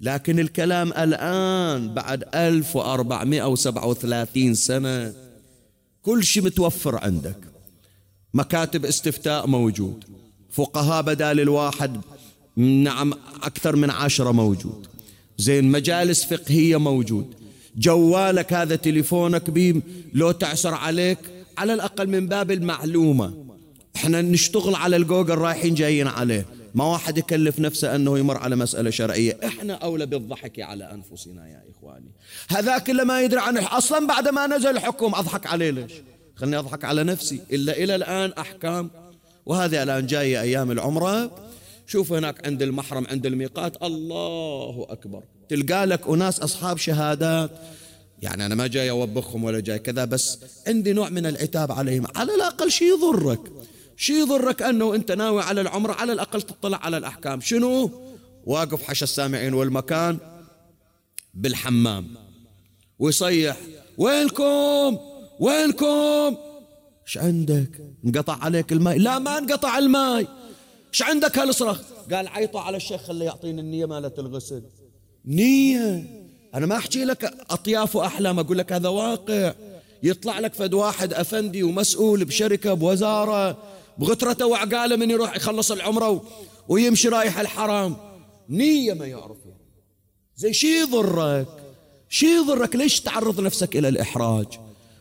لكن 0.01 0.39
الكلام 0.39 0.93
الآن 0.93 1.95
بعد 1.95 2.25
1437 2.35 4.55
سنة 4.55 5.13
كل 6.03 6.25
شيء 6.25 6.43
متوفر 6.43 7.05
عندك. 7.05 7.37
مكاتب 8.35 8.85
استفتاء 8.85 9.47
موجود. 9.47 10.05
فقهاء 10.51 11.03
بدال 11.03 11.41
الواحد 11.41 12.01
نعم 12.57 13.13
أكثر 13.43 13.77
من 13.77 13.91
عشرة 13.91 14.33
موجود. 14.33 14.87
زين 15.39 15.65
مجالس 15.65 16.25
فقهية 16.25 16.77
موجود. 16.77 17.35
جوالك 17.77 18.53
هذا 18.53 18.77
تليفونك 18.77 19.51
بيه 19.51 19.75
لو 20.15 20.31
تعسر 20.31 20.75
عليك 20.75 21.19
على 21.59 21.75
الأقل 21.75 22.09
من 22.09 22.27
باب 22.27 22.51
المعلومة. 22.51 23.45
إحنا 23.97 24.23
نشتغل 24.23 24.75
على 24.75 24.97
الجوجل 24.97 25.35
رايحين 25.35 25.75
جايين 25.75 26.07
عليه. 26.07 26.47
ما 26.75 26.85
واحد 26.85 27.19
يكلف 27.19 27.59
نفسه 27.59 27.95
أنه 27.95 28.19
يمر 28.19 28.37
على 28.37 28.57
مسألة 28.57 28.91
شرعية. 28.91 29.39
إحنا 29.45 29.75
أولى 29.75 30.07
بالضحك 30.07 30.61
على 30.61 30.93
أنفسنا 30.93 31.49
يا 31.49 31.63
إخواني. 31.71 32.11
هذاك 32.49 32.91
اللي 32.91 33.05
ما 33.05 33.21
يدري 33.21 33.41
عنه. 33.41 33.79
أصلا 33.79 34.07
بعد 34.07 34.29
ما 34.29 34.47
نزل 34.47 34.71
الحكم 34.71 35.15
أضحك 35.15 35.47
عليه 35.47 35.71
ليش؟ 35.71 35.93
خلني 36.37 36.59
أضحك 36.59 36.85
على 36.85 37.05
نفسي. 37.05 37.41
إلا 37.53 37.73
إلى 37.73 37.95
الآن 37.95 38.33
أحكام. 38.39 38.91
وهذه 39.47 39.83
الآن 39.83 40.07
جاية 40.07 40.41
أيام 40.41 40.71
العمرة. 40.71 41.31
شوف 41.87 42.13
هناك 42.13 42.47
عند 42.47 42.63
المحرم 42.63 43.07
عند 43.07 43.27
الميقات. 43.27 43.83
الله 43.83 44.87
أكبر. 44.91 45.23
تلقى 45.49 45.87
لك 45.87 46.09
أناس 46.09 46.41
أصحاب 46.41 46.79
شهادات 46.79 47.51
يعني 48.23 48.47
أنا 48.47 48.55
ما 48.55 48.67
جاي 48.67 48.91
أوبخهم 48.91 49.45
ولا 49.45 49.61
جاي 49.61 49.79
كذا 49.79 50.05
بس 50.05 50.39
عندي 50.67 50.93
نوع 50.93 51.09
من 51.09 51.27
العتاب 51.27 51.73
عليهم. 51.73 52.07
على 52.17 52.35
الأقل 52.35 52.71
شيء 52.71 52.89
يضرك. 52.95 53.41
شو 54.01 54.13
يضرك 54.13 54.63
أنه 54.63 54.95
أنت 54.95 55.13
ناوي 55.13 55.43
على 55.43 55.61
العمرة 55.61 55.93
على 55.93 56.13
الأقل 56.13 56.43
تطلع 56.43 56.79
على 56.83 56.97
الأحكام؟ 56.97 57.41
شنو؟ 57.41 57.91
واقف 58.47 58.83
حش 58.83 59.03
السامعين 59.03 59.55
والمكان 59.55 60.19
بالحمام. 61.35 62.07
ويصيح 62.99 63.57
وينكم؟ 63.99 64.99
وينكم؟ 65.41 66.37
إيش 67.07 67.19
عندك؟ 67.19 67.81
انقطع 68.05 68.39
عليك 68.45 68.73
الماء 68.73 68.99
لا 68.99 69.19
ما 69.19 69.39
انقطع 69.39 69.79
الماء 69.79 70.27
إيش 70.93 71.03
عندك 71.03 71.39
هالصرخ؟ 71.39 71.81
قال 72.13 72.29
عيطوا 72.29 72.61
على 72.61 72.77
الشيخ 72.77 73.03
خليه 73.03 73.27
يعطيني 73.27 73.61
النية 73.61 73.87
مالت 73.87 74.19
الغسل. 74.19 74.63
نية؟ 75.25 76.05
أنا 76.55 76.67
ما 76.67 76.77
أحكي 76.77 77.05
لك 77.05 77.25
أطياف 77.51 77.97
وأحلام 77.97 78.39
أقول 78.39 78.59
لك 78.59 78.73
هذا 78.73 78.89
واقع. 78.89 79.55
يطلع 80.03 80.39
لك 80.39 80.55
فد 80.55 80.75
واحد 80.75 81.13
أفندي 81.15 81.63
ومسؤول 81.63 82.25
بشركة 82.25 82.75
بوزارة. 82.75 83.80
بغترته 84.01 84.47
وعقاله 84.47 84.97
من 84.97 85.11
يروح 85.11 85.37
يخلص 85.37 85.73
العمرة 85.73 86.23
ويمشي 86.69 87.09
رايح 87.09 87.39
الحرام. 87.39 87.97
نية 88.49 88.93
ما 88.93 89.07
يعرفها 89.07 89.57
زي 90.37 90.53
شي 90.53 90.81
يضرك؟ 90.81 91.49
شي 92.09 92.27
يضرك؟ 92.27 92.77
ليش 92.77 93.01
تعرض 93.01 93.41
نفسك 93.41 93.77
إلى 93.77 93.89
الإحراج؟ 93.89 94.47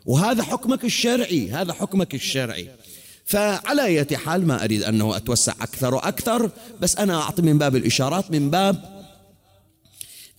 وهذا 0.06 0.44
حكمك 0.44 0.86
الشرعي 0.86 1.52
هذا 1.52 1.74
حكمك 1.74 2.16
الشرعي. 2.16 2.70
فعلى 3.26 3.86
أي 3.86 4.18
حال 4.18 4.48
ما 4.48 4.64
أريد 4.64 4.84
أنه 4.84 5.18
أتوسع 5.18 5.54
أكثر 5.62 5.96
وأكثر 5.96 6.52
بس 6.82 6.96
أنا 6.96 7.22
أعطي 7.22 7.42
من 7.42 7.58
باب 7.58 7.76
الإشارات 7.76 8.32
من 8.32 8.50
باب 8.50 9.06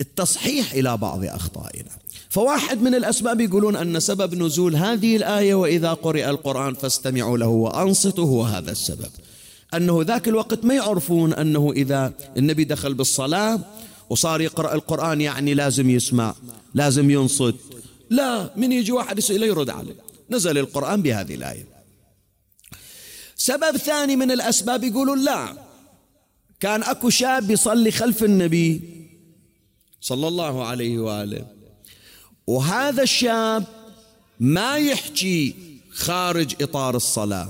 التصحيح 0.01 0.73
إلى 0.73 0.97
بعض 0.97 1.25
أخطائنا. 1.25 1.91
فواحد 2.31 2.83
من 2.83 2.95
الأسباب 2.95 3.41
يقولون 3.41 3.77
أن 3.77 4.01
سبب 4.01 4.35
نزول 4.35 4.77
هذه 4.77 5.17
الآية 5.17 5.55
وإذا 5.55 5.93
قرئ 5.93 6.31
القرآن 6.31 6.75
فاستمعوا 6.75 7.39
له 7.39 7.47
وأنصتوا 7.47 8.25
هو 8.25 8.43
هذا 8.43 8.71
السبب. 8.71 9.11
أنه 9.75 10.03
ذاك 10.03 10.29
الوقت 10.29 10.65
ما 10.65 10.75
يعرفون 10.75 11.33
أنه 11.33 11.73
إذا 11.73 12.13
النبي 12.37 12.65
دخل 12.65 12.95
بالصلاة 12.95 13.61
وصار 14.11 14.41
يقرأ 14.41 14.75
القرآن 14.75 15.21
يعني 15.21 15.55
لازم 15.55 15.91
يسمع 15.91 16.35
لازم 16.75 17.11
ينصت. 17.11 17.55
لا 18.11 18.51
من 18.57 18.73
يجي 18.73 18.93
واحد 18.93 19.19
يسأله 19.19 19.47
يرد 19.47 19.71
عليه. 19.71 19.95
نزل 20.31 20.59
القرآن 20.59 21.03
بهذه 21.03 21.35
الآية. 21.35 21.67
سبب 23.37 23.77
ثاني 23.77 24.17
من 24.17 24.31
الأسباب 24.31 24.85
يقولون 24.85 25.25
لا 25.25 25.55
كان 26.61 26.83
أكو 26.83 27.11
شاب 27.11 27.51
يصلي 27.51 27.91
خلف 27.91 28.25
النبي 28.25 28.81
صلى 30.01 30.29
الله 30.29 30.65
عليه 30.65 30.99
وآله. 30.99 31.60
وهذا 32.51 33.03
الشاب 33.03 33.65
ما 34.41 34.77
يحكي 34.77 35.55
خارج 35.93 36.63
إطار 36.63 36.97
الصلاة 36.97 37.49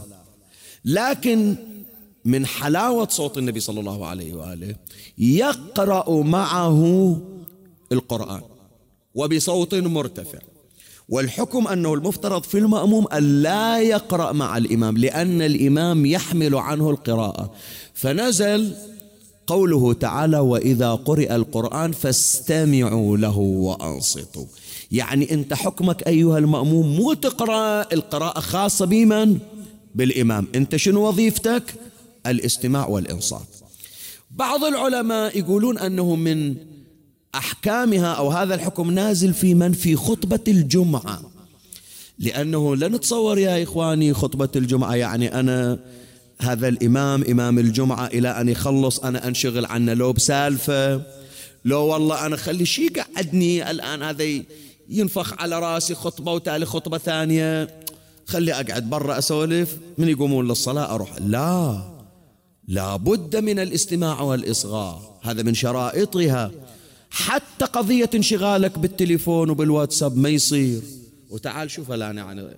لكن 0.85 1.57
من 2.25 2.47
حلاوة 2.47 3.09
صوت 3.09 3.39
النبي 3.39 3.61
صلى 3.61 3.81
الله 3.81 4.07
عليه 4.07 4.35
وآله 4.35 4.75
يقرأ 5.19 6.23
معه 6.23 6.81
القرآن 7.93 8.43
وبصوت 9.15 9.75
مرتفع 9.75 10.39
والحكم 11.09 11.69
أنه 11.69 11.95
المفترض 11.95 12.43
في 12.43 12.59
المأموم 12.59 13.07
أن 13.09 13.43
لا 13.43 13.81
يقرأ 13.81 14.33
مع 14.33 14.57
الإمام 14.57 14.99
لأن 14.99 15.43
الإمام 15.43 16.07
يحمل 16.07 16.55
عنه 16.55 16.91
القراءة. 16.91 17.53
فنزل 17.95 18.73
قوله 19.47 19.93
تعالى 19.93 20.39
وإذا 20.39 20.95
قرئ 20.95 21.35
القرآن 21.35 21.93
فاستمعوا 21.93 23.17
له 23.17 23.39
وأنصتوا. 23.39 24.47
يعني 24.91 25.33
أنت 25.35 25.55
حكمك 25.55 26.07
أيها 26.07 26.39
المأموم 26.39 26.97
مو 26.97 27.13
تقرأ 27.13 27.87
القراءة 27.93 28.41
خاصة 28.41 28.87
بمن؟ 28.87 29.39
بالإمام. 29.95 30.47
أنت 30.55 30.77
شنو 30.77 31.09
وظيفتك؟ 31.09 31.63
الاستماع 32.27 32.87
والإنصات. 32.87 33.47
بعض 34.31 34.65
العلماء 34.65 35.39
يقولون 35.39 35.79
أنه 35.79 36.15
من 36.17 36.55
أحكامها 37.35 38.13
أو 38.13 38.29
هذا 38.29 38.55
الحكم 38.55 38.91
نازل 38.91 39.35
في 39.35 39.55
من؟ 39.55 39.73
في 39.73 39.97
خطبة 39.97 40.41
الجمعة. 40.49 41.21
لأنه 42.19 42.77
لا 42.77 42.89
نتصور 42.89 43.39
يا 43.39 43.63
إخواني 43.63 44.15
خطبة 44.15 44.49
الجمعة 44.57 44.95
يعني 44.95 45.41
أنا 45.41 45.79
هذا 46.41 46.69
الإمام 46.69 47.25
إمام 47.25 47.59
الجمعة 47.59 48.07
إلى 48.07 48.29
أن 48.29 48.49
يخلص 48.49 48.99
أنا 48.99 49.29
أنشغل 49.29 49.67
عنه. 49.67 49.95
لو 49.95 50.13
بسالفة 50.13 51.03
لو 51.65 51.81
والله 51.87 52.27
أنا 52.27 52.37
خلي 52.37 52.67
شي 52.67 52.89
قعدني 52.89 53.71
الآن 53.71 54.03
هذا 54.03 54.25
ينفخ 54.91 55.43
على 55.43 55.59
راسي 55.59 55.95
خطبة 55.95 56.33
وتالي 56.33 56.67
خطبة 56.67 56.99
ثانية. 56.99 57.81
خلي 58.27 58.53
أقعد 58.55 58.91
برا 58.91 59.19
أسولف. 59.19 59.79
من 59.99 60.09
يقومون 60.09 60.49
للصلاة؟ 60.49 60.95
أروح. 60.95 61.19
لا. 61.19 61.83
لابد 62.69 63.37
من 63.37 63.59
الاستماع 63.59 64.21
والإصغاء. 64.21 65.21
هذا 65.23 65.43
من 65.43 65.55
شرائطها. 65.55 66.51
حتى 67.11 67.65
قضية 67.65 68.11
انشغالك 68.15 68.79
بالتليفون 68.79 69.51
وبالواتساب 69.51 70.17
ما 70.17 70.29
يصير. 70.29 70.83
وتعال 71.31 71.71
شوف 71.71 71.93
الآن 71.93 72.17
يعني 72.17 72.49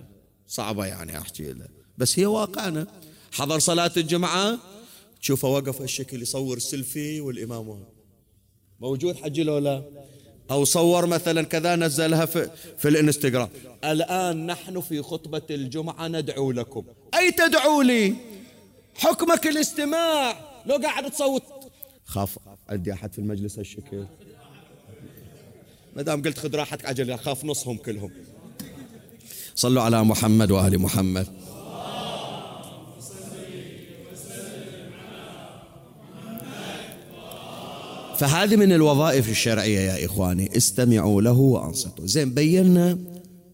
صعبة 0.47 0.85
يعني 0.85 1.17
أحكي 1.17 1.53
له. 1.53 1.67
بس 1.97 2.19
هي 2.19 2.25
واقعنا. 2.25 2.87
حضر 3.31 3.59
صلاة 3.59 3.91
الجمعة. 3.97 4.57
تشوفه 5.21 5.47
وقف 5.47 5.81
هالشكل 5.81 6.21
يصور 6.21 6.59
سيلفي 6.59 7.21
والإمام 7.21 7.83
موجود 8.79 9.15
حجي 9.15 9.43
لو 9.43 9.57
لا؟ 9.57 9.83
أو 10.51 10.63
صور 10.63 11.05
مثلا 11.05 11.41
كذا 11.41 11.75
نزلها 11.75 12.25
في, 12.25 12.49
في 12.77 12.87
الإنستغرام. 12.87 13.49
الآن 13.83 14.45
نحن 14.45 14.81
في 14.81 15.01
خطبة 15.01 15.41
الجمعة 15.49 16.07
ندعو 16.07 16.51
لكم. 16.51 16.83
أي 17.15 17.31
تدعو 17.31 17.81
لي؟ 17.81 18.15
حكمك 18.95 19.47
الاستماع. 19.47 20.35
لو 20.65 20.75
قاعد 20.75 21.11
تصوت. 21.11 21.43
خاف 22.05 22.37
عندي 22.69 22.93
أحد 22.93 23.13
في 23.13 23.19
المجلس 23.19 23.59
هالشكل. 23.59 24.05
ما 25.95 26.01
دام 26.01 26.21
قلت 26.21 26.37
خذ 26.37 26.55
راحتك 26.55 26.85
عجل 26.85 27.11
أخاف 27.11 27.45
نصهم 27.45 27.77
كلهم. 27.77 28.11
صلوا 29.55 29.83
على 29.83 30.03
محمد 30.03 30.51
وآل 30.51 30.79
محمد. 30.79 31.27
فهذه 38.17 38.55
من 38.55 38.73
الوظائف 38.73 39.29
الشرعية 39.29 39.79
يا 39.79 40.05
إخواني 40.05 40.57
استمعوا 40.57 41.21
له 41.21 41.31
وأنصتوا. 41.31 42.05
زين 42.05 42.33
بينا 42.33 42.97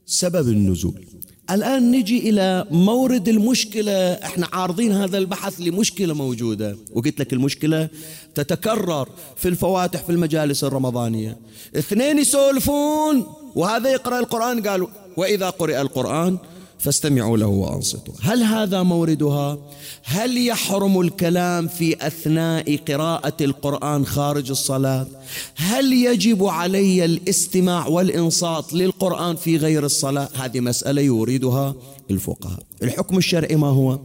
سبب 0.06 0.48
النزول. 0.50 1.06
الآن 1.52 1.92
نجي 1.92 2.30
إلى 2.30 2.66
مورد 2.72 3.30
المشكلة. 3.30 4.14
إحنا 4.14 4.48
عارضين 4.54 4.92
هذا 4.92 5.18
البحث 5.18 5.62
لمشكلة 5.62 6.14
موجودة. 6.14 6.78
وقلت 6.94 7.20
لك 7.20 7.34
المشكلة 7.34 7.90
تتكرر 8.36 9.10
في 9.36 9.48
الفواتح 9.48 10.04
في 10.04 10.12
المجالس 10.12 10.64
الرمضانية. 10.64 11.38
اثنين 11.76 12.20
يسولفون 12.20 13.26
وهذا 13.56 13.90
يقرأ 13.92 14.20
القرآن 14.20 14.68
قالوا 14.68 14.88
وإذا 15.18 15.50
قرئ 15.50 15.82
القرآن 15.82 16.38
فاستمعوا 16.80 17.38
له 17.38 17.48
وأنصتوا. 17.48 18.14
هل 18.22 18.44
هذا 18.44 18.84
موردها؟ 18.84 19.58
هل 20.04 20.48
يحرم 20.48 21.02
الكلام 21.02 21.68
في 21.68 22.08
أثناء 22.08 22.76
قراءة 22.76 23.44
القرآن 23.44 24.06
خارج 24.06 24.50
الصلاة؟ 24.50 25.08
هل 25.56 25.94
يجب 25.94 26.46
علي 26.46 27.06
الاستماع 27.06 27.88
والإنصات 27.88 28.74
للقرآن 28.74 29.36
في 29.36 29.58
غير 29.58 29.86
الصلاة؟ 29.86 30.30
هذه 30.36 30.60
مسألة 30.60 31.02
يريدها 31.02 31.76
الفقهاء. 32.12 32.64
الحكم 32.84 33.18
الشرعي 33.18 33.56
ما 33.56 33.68
هو؟ 33.68 34.00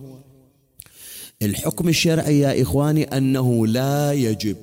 الحكم 1.42 1.88
الشرعي 1.88 2.38
يا 2.38 2.62
إخواني 2.62 3.04
أنه 3.04 3.66
لا 3.66 4.12
يجب. 4.12 4.56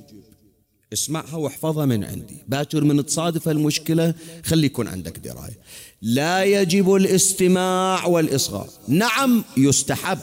اسمعها 0.92 1.36
واحفظها 1.36 1.86
من 1.86 2.04
عندي. 2.04 2.36
باكر 2.48 2.84
من 2.84 3.06
تصادف 3.06 3.48
المشكلة 3.48 4.14
خلي 4.44 4.66
يكون 4.66 4.88
عندك 4.88 5.18
دراية. 5.18 5.58
لا 6.02 6.44
يجب 6.44 6.94
الاستماع 6.94 8.06
والإصغاء. 8.06 8.68
نعم 8.88 9.44
يستحب 9.56 10.18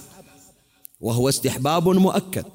وهو 1.02 1.30
استحباب 1.30 1.88
مؤكد. 1.88 2.46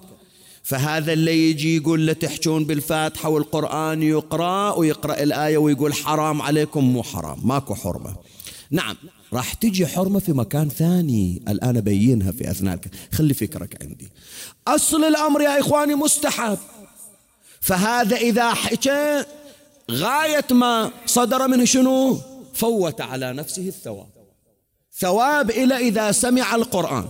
فهذا 0.62 1.12
اللي 1.12 1.50
يجي 1.50 1.76
يقول 1.76 2.06
له 2.06 2.12
تحجون 2.12 2.64
بالفاتحة 2.64 3.28
والقرآن 3.28 4.02
يقرأ 4.02 4.72
ويقرأ 4.72 5.22
الآية 5.22 5.58
ويقول 5.58 5.94
حرام 5.94 6.42
عليكم 6.42 6.84
مو 6.84 7.02
حرام 7.02 7.48
ماكو 7.48 7.74
حرمة. 7.74 8.16
نعم 8.70 8.96
راح 9.32 9.54
تجي 9.54 9.86
حرمة 9.86 10.18
في 10.18 10.32
مكان 10.32 10.68
ثاني. 10.68 11.42
الآن 11.48 11.76
أبينها 11.76 12.32
في 12.32 12.50
أثناء 12.50 12.78
خلي 13.12 13.34
فكرك 13.34 13.82
عندي. 13.82 14.08
أصل 14.68 15.04
الأمر 15.04 15.40
يا 15.40 15.60
إخواني 15.60 15.94
مستحب. 15.94 16.58
فهذا 17.60 18.16
إذا 18.16 18.54
حكى 18.54 19.24
غاية 19.90 20.46
ما 20.50 20.90
صدر 21.06 21.48
منه 21.48 21.64
شنو؟ 21.64 22.20
فوت 22.54 23.00
على 23.00 23.32
نفسه 23.32 23.68
الثواب. 23.68 24.08
ثواب 24.98 25.50
إلى 25.50 25.76
إذا 25.76 26.12
سمع 26.12 26.54
القرآن. 26.54 27.08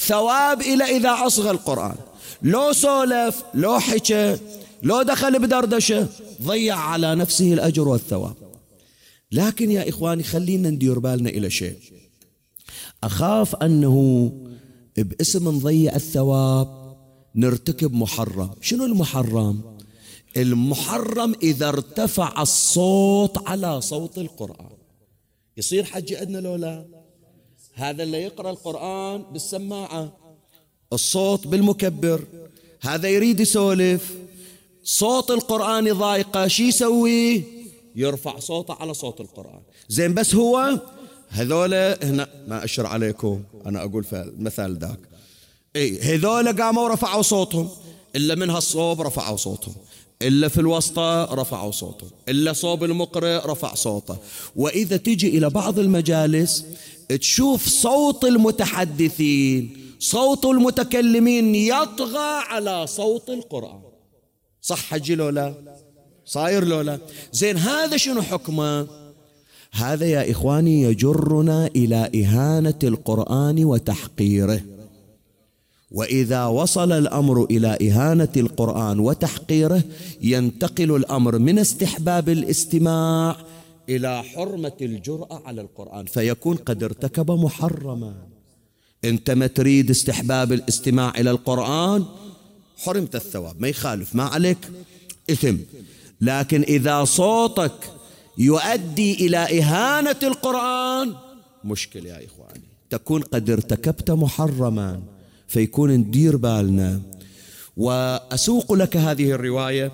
ثواب 0.00 0.60
إلى 0.60 0.84
إذا 0.84 1.26
أصغى 1.26 1.50
القرآن. 1.50 1.96
لو 2.42 2.72
سولف 2.72 3.42
لو 3.54 3.78
حكى 3.78 4.38
لو 4.82 5.02
دخل 5.02 5.38
بدردشة 5.38 6.08
ضيع 6.42 6.76
على 6.76 7.14
نفسه 7.14 7.52
الأجر 7.52 7.88
والثواب. 7.88 8.34
لكن 9.32 9.70
يا 9.70 9.88
إخواني 9.88 10.22
خلينا 10.22 10.70
ندير 10.70 10.98
بالنا 10.98 11.30
إلى 11.30 11.50
شيء. 11.50 11.78
أخاف 13.04 13.56
أنه 13.56 14.32
باسم 14.96 15.48
نضيع 15.48 15.96
الثواب 15.96 16.96
نرتكب 17.34 17.92
محرم. 17.92 18.50
شنو 18.60 18.84
المحرم؟ 18.84 19.73
المحرم 20.36 21.34
إذا 21.42 21.68
ارتفع 21.68 22.42
الصوت 22.42 23.48
على 23.48 23.80
صوت 23.80 24.18
القرآن. 24.18 24.76
يصير 25.56 25.84
حج 25.84 26.14
عندنا 26.14 26.38
لو 26.38 26.54
لا؟ 26.54 26.84
هذا 27.74 28.02
اللي 28.02 28.22
يقرأ 28.22 28.50
القرآن 28.50 29.22
بالسماعة. 29.22 30.12
الصوت 30.92 31.46
بالمكبر. 31.46 32.24
هذا 32.80 33.08
يريد 33.08 33.40
يسولف. 33.40 34.14
صوت 34.84 35.30
القرآن 35.30 35.92
ضايقة 35.92 36.48
شي 36.48 36.68
يسوي؟ 36.68 37.42
يرفع 37.96 38.38
صوته 38.38 38.74
على 38.74 38.94
صوت 38.94 39.20
القرآن. 39.20 39.60
زين 39.88 40.14
بس 40.14 40.34
هو 40.34 40.80
هذول 41.28 41.74
هنا 41.74 42.28
ما 42.48 42.64
أشر 42.64 42.86
عليكم. 42.86 43.42
أنا 43.66 43.84
أقول 43.84 44.04
مثال 44.38 44.78
ذاك. 44.78 44.98
اي 45.76 46.00
هذول 46.00 46.62
قاموا 46.62 46.82
ورفعوا 46.82 47.22
صوتهم 47.22 47.68
إلا 48.16 48.34
من 48.34 48.50
هالصوب 48.50 49.00
رفعوا 49.00 49.36
صوتهم. 49.36 49.74
إلا 50.24 50.48
في 50.48 50.60
الوسطى 50.60 51.28
رفعوا 51.32 51.70
صوتهم 51.70 52.10
إلا 52.28 52.52
صوب 52.52 52.84
المقرئ 52.84 53.46
رفع 53.46 53.74
صوته. 53.74 54.16
وإذا 54.56 54.96
تجي 54.96 55.38
إلى 55.38 55.50
بعض 55.50 55.78
المجالس 55.78 56.64
تشوف 57.08 57.68
صوت 57.68 58.24
المتحدثين 58.24 59.76
صوت 59.98 60.44
المتكلمين 60.44 61.54
يطغى 61.54 62.42
على 62.48 62.86
صوت 62.86 63.30
القرآن. 63.30 63.80
صح 64.62 64.78
حجي 64.78 65.14
لولا 65.14 65.54
صاير 66.26 66.64
لولا 66.64 66.98
زين 67.32 67.56
هذا 67.56 67.96
شنو 67.96 68.22
حكمه؟ 68.22 68.86
هذا 69.72 70.06
يا 70.06 70.30
إخواني 70.30 70.82
يجرنا 70.82 71.66
إلى 71.66 72.10
إهانة 72.14 72.78
القرآن 72.84 73.64
وتحقيره. 73.64 74.60
وإذا 75.94 76.46
وصل 76.46 76.92
الأمر 76.92 77.44
إلى 77.44 77.78
إهانة 77.82 78.32
القرآن 78.36 79.00
وتحقيره 79.00 79.82
ينتقل 80.22 80.96
الأمر 80.96 81.38
من 81.38 81.58
استحباب 81.58 82.28
الاستماع 82.28 83.36
إلى 83.88 84.22
حرمة 84.22 84.72
الجرأة 84.82 85.42
على 85.46 85.60
القرآن. 85.60 86.06
فيكون 86.06 86.56
قد 86.56 86.82
ارتكب 86.82 87.30
محرما. 87.30 88.14
انت 89.04 89.30
ما 89.30 89.46
تريد 89.46 89.90
استحباب 89.90 90.52
الاستماع 90.52 91.12
إلى 91.18 91.30
القرآن 91.30 92.04
حرمت 92.76 93.14
الثواب 93.14 93.60
ما 93.60 93.68
يخالف 93.68 94.14
ما 94.14 94.22
عليك 94.22 94.58
إثم. 95.30 95.56
لكن 96.20 96.62
إذا 96.62 97.04
صوتك 97.04 97.90
يؤدي 98.38 99.26
إلى 99.26 99.36
إهانة 99.36 100.16
القرآن 100.22 101.14
مشكل 101.64 102.06
يا 102.06 102.20
إخواني. 102.24 102.64
تكون 102.90 103.22
قد 103.22 103.50
ارتكبت 103.50 104.10
محرما. 104.10 105.13
فيكون 105.54 105.90
ندير 105.90 106.36
بالنا. 106.36 107.00
وأسوق 107.76 108.72
لك 108.72 108.96
هذه 108.96 109.30
الرواية 109.30 109.92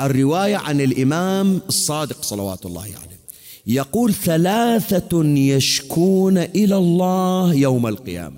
الرواية 0.00 0.56
عن 0.56 0.80
الإمام 0.80 1.60
الصادق 1.68 2.22
صلوات 2.22 2.66
الله 2.66 2.82
عليه. 2.82 2.92
يعني 2.92 3.18
يقول 3.66 4.14
ثلاثة 4.14 5.24
يشكون 5.24 6.38
إلى 6.38 6.76
الله 6.76 7.54
يوم 7.54 7.86
القيامة. 7.86 8.36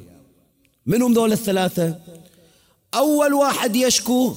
منهم 0.86 1.12
ذول 1.12 1.32
الثلاثة؟ 1.32 1.98
أول 2.94 3.34
واحد 3.34 3.76
يشكو 3.76 4.34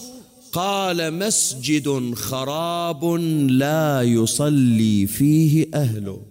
قال 0.52 1.14
مسجد 1.14 2.14
خراب 2.14 3.06
لا 3.64 4.02
يصلي 4.02 5.08
فيه 5.08 5.68
أهله. 5.74 6.29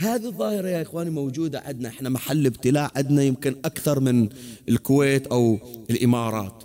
هذه 0.00 0.26
الظاهرة 0.26 0.68
يا 0.68 0.82
إخواني 0.82 1.10
موجودة 1.10 1.60
عندنا. 1.60 1.88
إحنا 1.88 2.08
محل 2.08 2.46
ابتلاء 2.46 2.90
عندنا 2.96 3.22
يمكن 3.22 3.56
أكثر 3.64 4.00
من 4.00 4.28
الكويت 4.68 5.26
أو 5.26 5.58
الإمارات. 5.90 6.62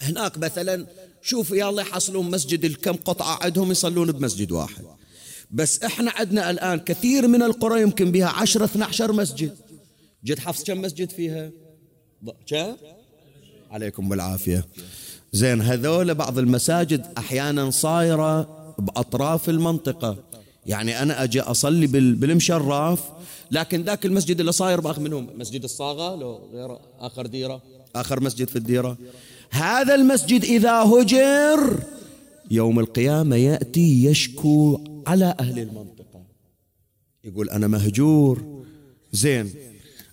هناك 0.00 0.38
مثلا 0.38 0.86
شوف 1.22 1.50
يا 1.50 1.68
الله 1.68 1.82
يحصلون 1.82 2.30
مسجد 2.30 2.64
الكم 2.64 2.92
قطعة 2.92 3.38
عندهم 3.42 3.70
يصلون 3.70 4.12
بمسجد 4.12 4.52
واحد. 4.52 4.84
بس 5.50 5.82
إحنا 5.82 6.10
عندنا 6.10 6.50
الآن 6.50 6.78
كثير 6.78 7.28
من 7.28 7.42
القرى 7.42 7.82
يمكن 7.82 8.12
بها 8.12 8.26
عشرة 8.26 8.64
12 8.64 9.12
مسجد. 9.12 9.56
جد 10.24 10.38
حفظ 10.38 10.64
كم 10.64 10.80
مسجد 10.80 11.10
فيها؟ 11.10 11.50
كم؟ 12.46 12.76
عليكم 13.70 14.08
بالعافية. 14.08 14.66
زين 15.32 15.60
هذول 15.60 16.14
بعض 16.14 16.38
المساجد 16.38 17.06
أحيانا 17.18 17.70
صايرة 17.70 18.42
بأطراف 18.78 19.48
المنطقة. 19.48 20.33
يعني 20.66 21.02
أنا 21.02 21.22
أجي 21.24 21.40
أصلي 21.40 21.86
بالمشرف 21.86 23.00
لكن 23.50 23.82
ذاك 23.82 24.06
المسجد 24.06 24.40
اللي 24.40 24.52
صاير 24.52 24.80
بأخ 24.80 24.98
منهم 24.98 25.28
مسجد 25.34 25.64
الصاغة 25.64 26.16
لو 26.16 26.48
غير 26.52 26.78
آخر 26.98 27.26
ديرة 27.26 27.62
آخر 27.96 28.22
مسجد 28.22 28.48
في 28.48 28.56
الديرة. 28.56 28.98
هذا 29.50 29.94
المسجد 29.94 30.44
إذا 30.44 30.82
هجر 30.82 31.78
يوم 32.50 32.80
القيامة 32.80 33.36
يأتي 33.36 34.04
يشكو 34.04 34.80
على 35.06 35.34
أهل 35.40 35.58
المنطقة. 35.58 36.22
يقول 37.24 37.50
أنا 37.50 37.66
مهجور. 37.66 38.64
زين 39.12 39.50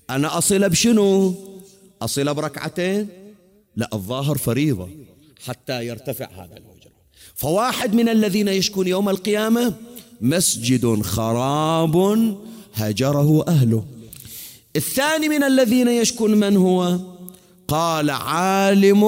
أنا 0.09 0.37
أصل 0.37 0.69
بشنو؟ 0.69 1.33
أصل 2.01 2.33
بركعتين؟ 2.33 3.07
لا 3.75 3.89
الظاهر 3.93 4.37
فريضة 4.37 4.89
حتى 5.45 5.85
يرتفع 5.85 6.25
هذا 6.25 6.57
الهجرة 6.57 6.91
فواحد 7.35 7.93
من 7.93 8.09
الذين 8.09 8.47
يشكون 8.47 8.87
يوم 8.87 9.09
القيامة 9.09 9.73
مسجد 10.21 11.01
خراب 11.01 11.95
هجره 12.73 13.47
أهله. 13.47 13.85
الثاني 14.75 15.29
من 15.29 15.43
الذين 15.43 15.87
يشكون 15.87 16.31
من 16.31 16.57
هو؟ 16.57 16.99
قال 17.67 18.09
عالم 18.09 19.03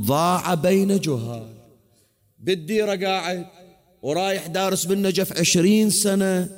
ضاع 0.00 0.54
بين 0.54 1.00
جهال. 1.00 1.46
بالديرة 2.38 3.06
قاعد 3.06 3.46
ورايح 4.02 4.46
دارس 4.46 4.84
بالنجف 4.84 5.38
عشرين 5.38 5.90
سنة. 5.90 6.48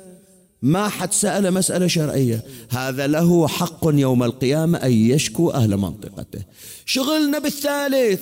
ما 0.61 0.89
حد 0.89 1.13
سأل 1.13 1.53
مسألة 1.53 1.87
شرعية. 1.87 2.43
هذا 2.69 3.07
له 3.07 3.47
حق 3.47 3.79
يوم 3.83 4.23
القيامة 4.23 4.77
أن 4.77 4.91
يشكو 4.91 5.49
أهل 5.49 5.77
منطقته. 5.77 6.43
شغلنا 6.85 7.39
بالثالث. 7.39 8.21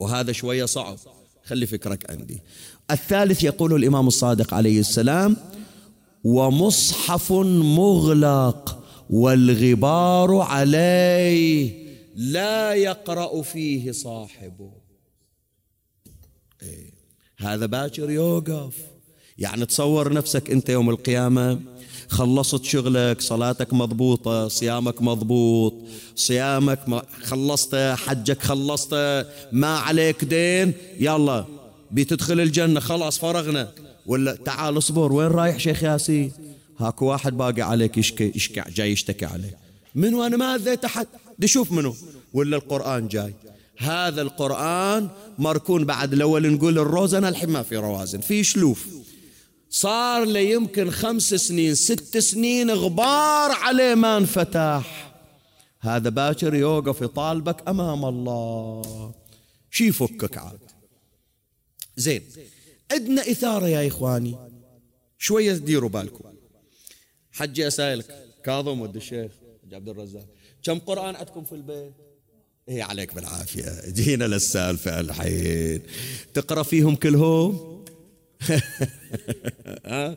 وهذا 0.00 0.32
شوية 0.32 0.64
صعب. 0.64 0.96
خلي 1.44 1.66
فكرك 1.66 2.10
عندي. 2.10 2.38
الثالث 2.90 3.42
يقول 3.42 3.74
الإمام 3.74 4.06
الصادق 4.06 4.54
عليه 4.54 4.80
السلام 4.80 5.36
ومصحف 6.24 7.32
مغلق 7.32 8.82
والغبار 9.10 10.36
عليه 10.36 11.86
لا 12.16 12.74
يقرأ 12.74 13.42
فيه 13.42 13.92
صاحبه 13.92 14.70
إيه. 16.62 16.90
هذا 17.38 17.66
باكر 17.66 18.10
يوقف 18.10 18.74
يعني 19.38 19.66
تصور 19.66 20.12
نفسك 20.12 20.50
أنت 20.50 20.68
يوم 20.68 20.90
القيامة 20.90 21.60
خلصت 22.08 22.64
شغلك 22.64 23.20
صلاتك 23.20 23.74
مضبوطة 23.74 24.48
صيامك 24.48 25.02
مضبوط 25.02 25.74
صيامك 26.16 27.04
خلصت 27.22 27.74
حجك 27.74 28.42
خلصت 28.42 28.94
ما 29.52 29.78
عليك 29.78 30.24
دين 30.24 30.72
يلا 31.00 31.55
بتدخل 31.90 32.40
الجنة 32.40 32.80
خلاص 32.80 33.18
فرغنا. 33.18 33.72
ولا 34.06 34.34
تعال 34.34 34.78
اصبر 34.78 35.12
وين 35.12 35.28
رايح 35.28 35.58
شيخ 35.58 35.82
ياسين؟ 35.82 36.32
هاكو 36.78 37.06
واحد 37.06 37.36
باقي 37.36 37.62
عليك 37.62 37.98
يشكي 37.98 38.32
يشكي 38.34 38.62
جاي 38.74 38.92
يشتكي 38.92 39.26
عليه 39.26 39.58
من 39.94 40.14
وأنا 40.14 40.36
ما 40.36 40.54
أذيت 40.54 40.84
أحد؟ 40.84 41.06
دي 41.38 41.46
شوف 41.46 41.72
منه 41.72 41.94
ولا 42.32 42.56
القرآن 42.56 43.08
جاي. 43.08 43.34
هذا 43.78 44.22
القرآن 44.22 45.08
مركون 45.38 45.84
بعد 45.84 46.12
الأول 46.12 46.52
نقول 46.52 46.78
الروزنة 46.78 47.28
الحين 47.28 47.50
ما 47.50 47.62
في 47.62 47.76
روازن 47.76 48.20
في 48.20 48.44
شلوف. 48.44 48.86
صار 49.70 50.24
لي 50.24 50.52
يمكن 50.52 50.90
خمس 50.90 51.34
سنين 51.34 51.74
ست 51.74 52.18
سنين 52.18 52.70
غبار 52.70 53.50
عليه 53.50 53.94
ما 53.94 54.16
انفتح. 54.16 55.12
هذا 55.80 56.08
باكر 56.08 56.54
يوقف 56.54 57.00
يطالبك 57.00 57.68
أمام 57.68 58.04
الله. 58.04 59.12
شي 59.70 59.86
يفكك 59.86 60.38
عاد. 60.38 60.65
زين 61.96 62.22
عندنا 62.92 63.22
إثارة 63.22 63.68
يا 63.68 63.88
إخواني. 63.88 64.36
شوية 65.18 65.52
ديروا 65.52 65.88
بالكم. 65.88 66.24
حجي 67.32 67.66
أسائلك 67.66 68.06
كاظم 68.44 68.80
ود 68.80 68.96
الشيخ 68.96 69.32
عبد 69.72 69.88
الرزاق 69.88 70.26
كم 70.62 70.78
قرآن 70.78 71.16
عندكم 71.16 71.44
في 71.44 71.52
البيت؟ 71.52 71.92
إيه 72.68 72.82
عليك 72.82 73.14
بالعافية. 73.14 73.90
جينا 73.90 74.24
للسالفة 74.24 75.00
الحين. 75.00 75.82
تقرأ 76.34 76.62
فيهم 76.62 76.96
كلهم؟ 76.96 77.84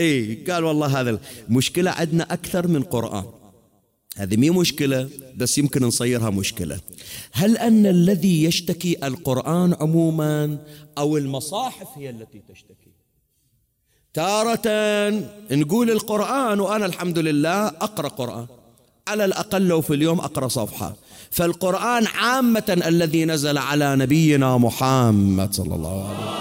إيه 0.00 0.44
قال 0.44 0.64
والله 0.64 1.00
هذا 1.00 1.20
المشكلة 1.48 1.90
عندنا 1.90 2.32
أكثر 2.32 2.66
من 2.66 2.82
قرآن. 2.82 3.39
هذه 4.16 4.36
مي 4.36 4.50
مشكلة 4.50 5.08
بس 5.36 5.58
يمكن 5.58 5.84
نصيرها 5.84 6.30
مشكلة. 6.30 6.80
هل 7.32 7.56
أن 7.58 7.86
الذي 7.86 8.44
يشتكي 8.44 9.06
القرآن 9.06 9.74
عموما 9.80 10.58
أو 10.98 11.16
المصاحف 11.16 11.86
هي 11.96 12.10
التي 12.10 12.42
تشتكي؟ 12.48 12.90
تارة 14.14 14.62
نقول 15.50 15.90
القرآن 15.90 16.60
وأنا 16.60 16.86
الحمد 16.86 17.18
لله 17.18 17.66
أقرأ 17.66 18.08
قرآن. 18.08 18.46
على 19.08 19.24
الأقل 19.24 19.62
لو 19.62 19.80
في 19.80 19.94
اليوم 19.94 20.20
أقرأ 20.20 20.48
صفحة. 20.48 20.96
فالقرآن 21.30 22.06
عامة 22.06 22.82
الذي 22.86 23.24
نزل 23.24 23.58
على 23.58 23.96
نبينا 23.96 24.58
محمد 24.58 25.54
صلى 25.54 25.74
الله 25.74 26.08
عليه 26.08 26.18
وسلم. 26.18 26.40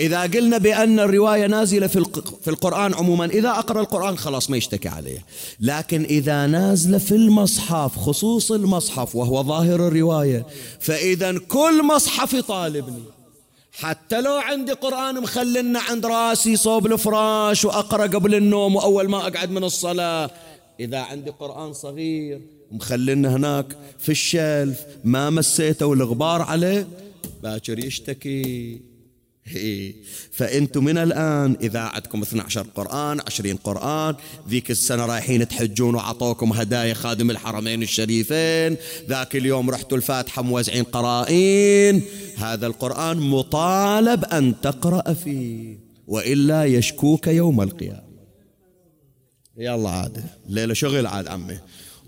إذا 0.00 0.22
قلنا 0.22 0.58
بأن 0.58 1.00
الرواية 1.00 1.46
نازلة 1.46 1.86
في 1.86 2.04
في 2.42 2.50
القرآن 2.50 2.94
عموما 2.94 3.24
إذا 3.24 3.50
أقرأ 3.50 3.80
القرآن 3.80 4.18
خلاص 4.18 4.50
ما 4.50 4.56
يشتكي 4.56 4.88
عليه. 4.88 5.24
لكن 5.60 6.04
إذا 6.04 6.46
نازلة 6.46 6.98
في 6.98 7.14
المصحف 7.14 7.96
خصوص 7.96 8.52
المصحف 8.52 9.16
وهو 9.16 9.42
ظاهر 9.42 9.88
الرواية 9.88 10.46
فإذا 10.80 11.38
كل 11.48 11.82
مصحف 11.84 12.32
يطالبني. 12.32 13.02
حتى 13.72 14.20
لو 14.20 14.32
عندي 14.32 14.72
قرآن 14.72 15.22
مخلنا 15.22 15.80
عند 15.80 16.06
راسي 16.06 16.56
صوب 16.56 16.86
الفراش 16.86 17.64
وأقرأ 17.64 18.06
قبل 18.06 18.34
النوم 18.34 18.76
وأول 18.76 19.08
ما 19.08 19.26
أقعد 19.26 19.50
من 19.50 19.64
الصلاة. 19.64 20.30
إذا 20.80 20.98
عندي 20.98 21.30
قرآن 21.30 21.72
صغير 21.72 22.40
مخلنا 22.72 23.36
هناك 23.36 23.76
في 23.98 24.12
الشلف 24.12 24.80
ما 25.04 25.30
مسيته 25.30 25.86
والغبار 25.86 26.42
عليه 26.42 26.88
باكر 27.42 27.78
يشتكي. 27.78 28.93
فأنتم 30.32 30.84
من 30.84 30.98
الآن 30.98 31.56
إذا 31.60 31.80
عندكم 31.80 32.22
12 32.22 32.66
قرآن 32.74 33.20
20 33.26 33.56
قرآن 33.56 34.14
ذيك 34.48 34.70
السنة 34.70 35.06
رايحين 35.06 35.48
تحجون 35.48 35.94
وعطوكم 35.94 36.52
هدايا 36.52 36.94
خادم 36.94 37.30
الحرمين 37.30 37.82
الشريفين 37.82 38.76
ذاك 39.08 39.36
اليوم 39.36 39.70
رحتوا 39.70 39.96
الفاتحة 39.96 40.42
موزعين 40.42 40.84
قرائين 40.84 42.02
هذا 42.36 42.66
القرآن 42.66 43.16
مطالب 43.16 44.24
أن 44.24 44.60
تقرأ 44.60 45.12
فيه 45.12 45.78
وإلا 46.06 46.64
يشكوك 46.64 47.26
يوم 47.26 47.60
القيامة. 47.60 48.14
يلا 49.56 49.90
عاد 49.90 50.24
ليلة 50.48 50.74
شغل 50.74 51.06
عاد 51.06 51.28
عمي. 51.28 51.58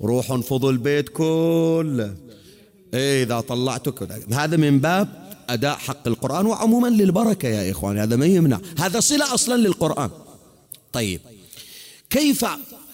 روحوا 0.02 0.36
انفضوا 0.36 0.72
البيت 0.72 1.08
كله. 1.08 2.16
إيه 2.94 3.22
إذا 3.22 3.40
طلعتك 3.40 4.12
هذا 4.32 4.56
من 4.56 4.78
باب 4.78 5.25
أداء 5.48 5.76
حق 5.76 6.08
القرآن 6.08 6.46
وعموما 6.46 6.88
للبركة 6.88 7.48
يا 7.48 7.70
إخواني 7.70 8.02
هذا 8.02 8.16
ما 8.16 8.26
يمنع. 8.26 8.60
هذا 8.78 9.00
صلة 9.00 9.34
أصلا 9.34 9.56
للقرآن. 9.56 10.10
طيب 10.92 11.20
كيف 12.10 12.44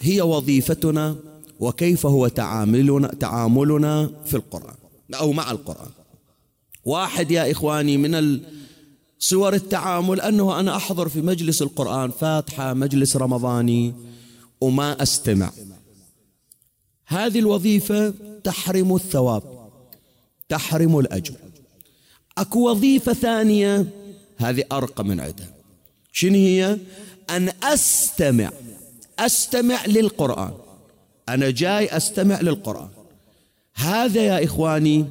هي 0.00 0.20
وظيفتنا 0.20 1.16
وكيف 1.60 2.06
هو 2.06 2.28
تعاملنا 2.28 3.08
تعاملنا 3.08 4.10
في 4.26 4.34
القرآن 4.34 4.74
أو 5.14 5.32
مع 5.32 5.50
القرآن؟ 5.50 5.90
واحد 6.84 7.30
يا 7.30 7.50
إخواني 7.50 7.96
من 7.96 8.40
صور 9.18 9.54
التعامل 9.54 10.20
أنه 10.20 10.60
أنا 10.60 10.76
أحضر 10.76 11.08
في 11.08 11.20
مجلس 11.20 11.62
القرآن 11.62 12.10
فاتحة 12.10 12.74
مجلس 12.74 13.16
رمضاني 13.16 13.94
وما 14.60 15.02
أستمع. 15.02 15.52
هذه 17.06 17.38
الوظيفة 17.38 18.14
تحرم 18.44 18.94
الثواب 18.94 19.42
تحرم 20.48 20.98
الأجر. 20.98 21.34
اكو 22.38 22.70
وظيفة 22.70 23.12
ثانية. 23.12 23.86
هذه 24.36 24.64
أرقى 24.72 25.04
من 25.04 25.20
عدة. 25.20 25.44
شنو 26.12 26.34
هي؟ 26.34 26.78
أن 27.30 27.52
أستمع. 27.62 28.50
أستمع 29.18 29.86
للقرآن. 29.86 30.52
أنا 31.28 31.50
جاي 31.50 31.96
أستمع 31.96 32.40
للقرآن. 32.40 32.88
هذا 33.74 34.22
يا 34.22 34.44
إخواني 34.44 35.04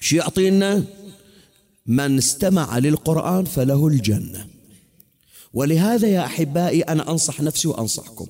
شو 0.00 0.16
يعطينا؟ 0.16 0.84
من 1.86 2.18
استمع 2.18 2.78
للقرآن 2.78 3.44
فله 3.44 3.86
الجنة. 3.86 4.46
ولهذا 5.54 6.08
يا 6.08 6.24
أحبائي 6.24 6.82
أنا 6.82 7.10
أنصح 7.10 7.40
نفسي 7.40 7.68
وأنصحكم. 7.68 8.26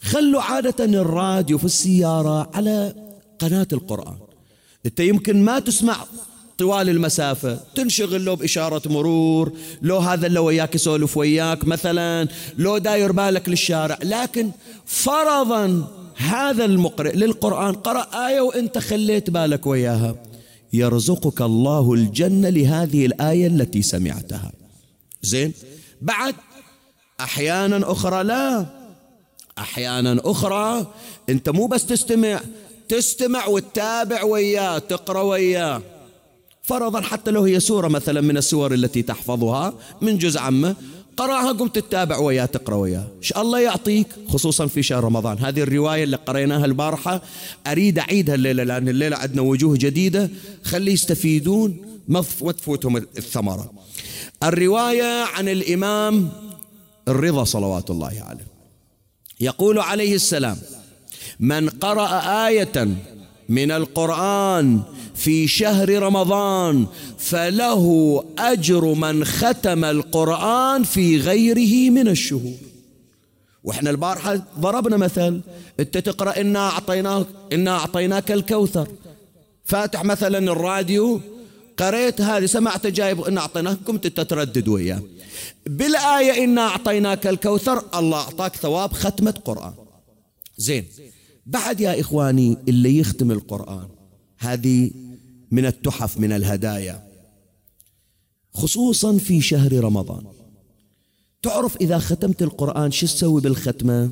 خلوا 0.00 0.42
عادة 0.42 0.84
الراديو 0.84 1.58
في 1.58 1.64
السيارة 1.64 2.50
على 2.54 2.94
قناة 3.38 3.68
القرآن. 3.72 4.16
أنت 4.86 5.00
يمكن 5.00 5.44
ما 5.44 5.58
تسمع 5.58 6.06
طوال 6.58 6.88
المسافة. 6.88 7.60
تنشغل 7.74 8.24
لو 8.24 8.36
بإشارة 8.36 8.82
مرور 8.86 9.52
لو 9.82 9.98
هذا 9.98 10.26
اللي 10.26 10.38
وياك 10.38 10.74
يسولف 10.74 11.16
وياك 11.16 11.64
مثلا 11.64 12.28
لو 12.58 12.78
داير 12.78 13.12
بالك 13.12 13.48
للشارع. 13.48 13.98
لكن 14.02 14.50
فرضا 14.86 15.88
هذا 16.16 16.64
المقرئ 16.64 17.16
للقرآن 17.16 17.74
قرأ 17.74 18.28
آية 18.28 18.40
وإنت 18.40 18.78
خليت 18.78 19.30
بالك 19.30 19.66
وياها. 19.66 20.14
يرزقك 20.72 21.40
الله 21.42 21.92
الجنة 21.92 22.48
لهذه 22.48 23.06
الآية 23.06 23.46
التي 23.46 23.82
سمعتها. 23.82 24.52
زين؟ 25.22 25.52
بعد 26.02 26.34
أحيانا 27.20 27.92
أخرى 27.92 28.24
لا. 28.24 28.66
أحيانا 29.58 30.20
أخرى 30.24 30.86
أنت 31.28 31.48
مو 31.48 31.66
بس 31.66 31.86
تستمع 31.86 32.40
تستمع 32.88 33.46
وتتابع 33.46 34.22
وياه 34.22 34.78
تقرأ 34.78 35.22
وياه. 35.22 35.82
فرضا 36.66 37.00
حتى 37.00 37.30
لو 37.30 37.42
هي 37.42 37.60
سورة 37.60 37.88
مثلا 37.88 38.20
من 38.20 38.36
السور 38.36 38.74
التي 38.74 39.02
تحفظها 39.02 39.74
من 40.00 40.18
جزء 40.18 40.40
عامة 40.40 40.76
قرأها 41.16 41.52
قمت 41.52 41.78
تتابع 41.78 42.18
وياه 42.18 42.44
تقرأ 42.44 42.76
وياه 42.76 43.06
إن 43.16 43.22
شاء 43.22 43.42
الله 43.42 43.60
يعطيك؟ 43.60 44.06
خصوصا 44.28 44.66
في 44.66 44.82
شهر 44.82 45.04
رمضان. 45.04 45.38
هذه 45.38 45.62
الرواية 45.62 46.04
اللي 46.04 46.16
قريناها 46.16 46.64
البارحة 46.64 47.22
أريد 47.66 47.98
أعيدها 47.98 48.34
الليلة 48.34 48.64
لأن 48.64 48.88
الليلة 48.88 49.16
عندنا 49.16 49.42
وجوه 49.42 49.76
جديدة. 49.76 50.30
خلي 50.64 50.92
يستفيدون 50.92 51.76
ما 52.08 52.22
تفوتهم 52.52 52.96
الثمرة. 52.96 53.72
الرواية 54.42 55.24
عن 55.24 55.48
الإمام 55.48 56.28
الرضا 57.08 57.44
صلوات 57.44 57.90
الله 57.90 58.22
عليه. 58.26 58.46
يقول 59.40 59.78
عليه 59.78 60.14
السلام 60.14 60.56
من 61.40 61.68
قرأ 61.68 62.08
آية 62.46 62.88
من 63.48 63.70
القرآن 63.70 64.82
في 65.16 65.48
شهر 65.48 66.02
رمضان 66.02 66.86
فله 67.18 68.24
أجر 68.38 68.84
من 68.84 69.24
ختم 69.24 69.84
القرآن 69.84 70.82
في 70.82 71.18
غيره 71.18 71.90
من 71.90 72.08
الشهور. 72.08 72.56
وإحنا 73.64 73.90
البارحة 73.90 74.42
ضربنا 74.60 74.96
مثل 74.96 75.40
أنت 75.80 75.98
تقرأ 75.98 76.40
إنا 76.40 76.68
أعطيناك 76.68 77.26
إنا 77.52 77.70
أعطيناك 77.70 78.32
الكوثر. 78.32 78.88
فاتح 79.64 80.04
مثلا 80.04 80.38
الراديو 80.38 81.20
قريت 81.76 82.20
هذه 82.20 82.46
سمعت 82.46 82.86
جايب 82.86 83.20
إنا 83.20 83.40
أعطيناك 83.40 83.78
كنت 83.86 84.06
تتردد 84.06 84.68
وياه. 84.68 85.02
بالآية 85.66 86.44
إنا 86.44 86.60
أعطيناك 86.60 87.26
الكوثر 87.26 87.84
الله 87.98 88.18
أعطاك 88.18 88.56
ثواب 88.56 88.92
ختمة 88.92 89.34
قرآن. 89.44 89.72
زين 90.56 90.84
بعد 91.46 91.80
يا 91.80 92.00
إخواني 92.00 92.56
اللي 92.68 92.98
يختم 92.98 93.30
القرآن 93.30 93.88
هذه 94.38 94.90
من 95.50 95.66
التحف 95.66 96.18
من 96.18 96.32
الهدايا 96.32 97.06
خصوصا 98.54 99.18
في 99.18 99.40
شهر 99.40 99.72
رمضان. 99.72 100.24
تعرف 101.42 101.76
إذا 101.76 101.98
ختمت 101.98 102.42
القرآن 102.42 102.90
شو 102.90 103.06
تسوي 103.06 103.40
بالختمة؟ 103.40 104.10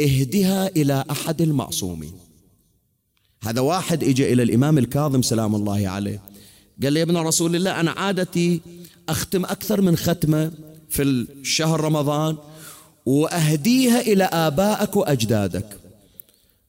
اهدها 0.00 0.68
إلى 0.68 1.04
أحد 1.10 1.42
المعصومين. 1.42 2.12
هذا 3.42 3.60
واحد 3.60 4.04
اجى 4.04 4.32
إلى 4.32 4.42
الإمام 4.42 4.78
الكاظم 4.78 5.22
سلام 5.22 5.54
الله 5.54 5.88
عليه 5.88 6.22
قال 6.82 6.92
لي 6.92 7.00
يا 7.00 7.04
ابن 7.04 7.16
رسول 7.16 7.56
الله 7.56 7.80
أنا 7.80 7.90
عادتي 7.90 8.60
أختم 9.08 9.44
أكثر 9.44 9.80
من 9.80 9.96
ختمة 9.96 10.52
في 10.88 11.02
الشهر 11.02 11.80
رمضان 11.80 12.36
وأهديها 13.06 14.00
إلى 14.00 14.24
آبائك 14.24 14.96
وأجدادك. 14.96 15.80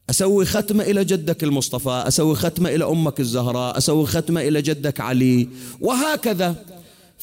أسوي 0.10 0.45
ختمة 0.45 0.84
إلى 0.84 1.06
جدك 1.06 1.43
المصطفى 1.43 2.04
أسوي 2.08 2.36
ختمة 2.36 2.70
إلى 2.70 2.86
أمك 2.86 3.20
الزهراء 3.20 3.78
أسوي 3.78 4.06
ختمة 4.06 4.41
إلى 4.41 4.62
جدك 4.62 4.99
علي. 4.99 5.47
وهكذا. 5.82 6.56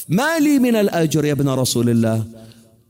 ما 0.09 0.39
لي 0.39 0.59
من 0.59 0.76
الأجر 0.76 1.24
يا 1.24 1.33
ابن 1.33 1.49
رسول 1.49 1.91
الله؟ 1.91 2.24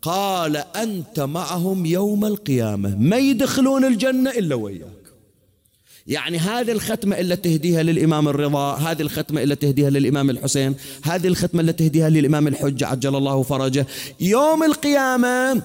قال 0.03 0.57
أنت 0.57 1.21
معهم 1.21 1.87
يوم 1.87 2.25
القيامة. 2.25 2.97
ما 2.97 3.17
يدخلون 3.17 3.85
الجنة 3.85 4.31
إلا 4.31 4.55
وياك. 4.55 4.99
يعني 6.07 6.39
هذه 6.39 6.73
الختمة 6.73 7.19
اللي 7.19 7.37
تهديها 7.37 7.83
للإمام 7.83 8.29
الرضا 8.29 8.75
هذه 8.75 9.03
الختمة 9.03 9.43
اللي 9.43 9.57
تهديها 9.57 9.91
للإمام 9.91 10.31
الحسين 10.31 10.75
هذه 11.03 11.27
الختمة 11.27 11.61
اللي 11.61 11.73
تهديها 11.73 12.09
للإمام 12.09 12.49
الحج 12.49 12.85
عجل 12.85 13.17
الله 13.17 13.43
فرجه. 13.43 13.87
يوم 14.21 14.63
القيامة 14.63 15.63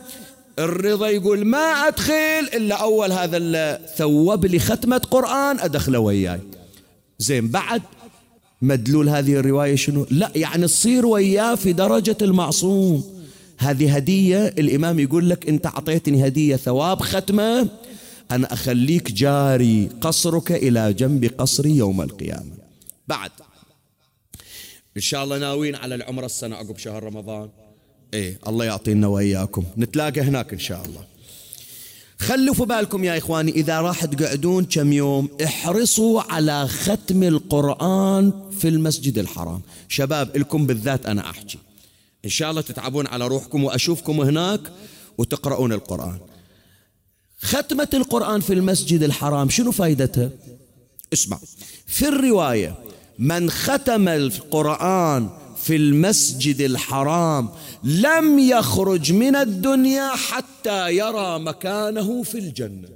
الرضا 0.60 1.10
يقول 1.10 1.46
ما 1.46 1.88
أدخل 1.88 2.50
إلا 2.54 2.76
أول 2.76 3.12
هذا 3.12 3.78
ثوب 3.96 4.46
لي 4.46 4.60
ختمة 4.60 4.98
قرآن 4.98 5.60
أدخله 5.60 6.00
وياي. 6.00 6.40
زين 7.20 7.48
بعد 7.48 7.82
مدلول 8.62 9.10
هذه 9.10 9.34
الرواية 9.34 9.76
شنو؟ 9.76 10.06
لا 10.12 10.32
يعني 10.36 10.68
تصير 10.68 11.06
وياه 11.06 11.56
في 11.56 11.74
درجة 11.74 12.18
المعصوم. 12.22 13.04
هذه 13.58 13.96
هدية 13.96 14.48
الإمام 14.48 15.00
يقول 15.00 15.30
لك 15.30 15.50
أنت 15.50 15.66
أعطيتني 15.66 16.28
هدية 16.28 16.56
ثواب 16.56 17.02
ختمة 17.02 17.68
أنا 18.32 18.54
أخليك 18.54 19.12
جاري 19.12 19.90
قصرك 20.02 20.52
إلى 20.52 20.94
جنب 20.94 21.32
قصري 21.38 21.78
يوم 21.78 22.02
القيامة. 22.02 22.58
بعد 23.08 23.32
إن 24.98 25.02
شاء 25.02 25.24
الله 25.24 25.38
ناويين 25.38 25.76
على 25.76 25.96
العمرة 25.96 26.26
السنة 26.26 26.56
عقب 26.56 26.78
شهر 26.78 27.04
رمضان. 27.04 27.50
إيه 28.14 28.40
الله 28.48 28.66
يعطينا 28.66 29.08
وإياكم. 29.08 29.64
نتلاقى 29.78 30.22
هناك 30.22 30.54
إن 30.54 30.60
شاء 30.60 30.86
الله. 30.86 31.06
خلوا 32.20 32.54
في 32.54 32.66
بالكم 32.66 33.04
يا 33.04 33.18
إخواني 33.18 33.52
إذا 33.52 33.82
راح 33.82 34.06
تقعدون 34.06 34.66
كم 34.66 34.94
يوم 34.94 35.30
احرصوا 35.44 36.22
على 36.22 36.68
ختم 36.68 37.24
القرآن 37.24 38.34
في 38.60 38.68
المسجد 38.68 39.18
الحرام. 39.18 39.62
شباب 39.90 40.38
لكم 40.38 40.66
بالذات 40.66 41.06
أنا 41.06 41.30
أحكي. 41.30 41.58
إن 42.26 42.30
شاء 42.30 42.52
الله 42.52 42.62
تتعبون 42.62 43.08
على 43.08 43.28
روحكم 43.28 43.64
وأشوفكم 43.64 44.22
هناك 44.22 44.62
وتقرؤون 45.18 45.74
القرآن. 45.74 46.18
ختمة 47.42 47.90
القرآن 47.94 48.42
في 48.42 48.54
المسجد 48.54 49.04
الحرام 49.04 49.50
شنو 49.50 49.72
فائدتها 49.72 50.30
اسمع. 51.14 51.40
في 51.88 52.08
الرواية 52.08 52.76
من 53.20 53.50
ختم 53.50 54.08
القرآن 54.08 55.30
في 55.64 55.76
المسجد 55.76 56.62
الحرام 56.62 57.50
لم 57.84 58.40
يخرج 58.40 59.14
من 59.14 59.36
الدنيا 59.36 60.10
حتى 60.10 60.98
يرى 60.98 61.40
مكانه 61.40 62.24
في 62.24 62.38
الجنة. 62.38 62.90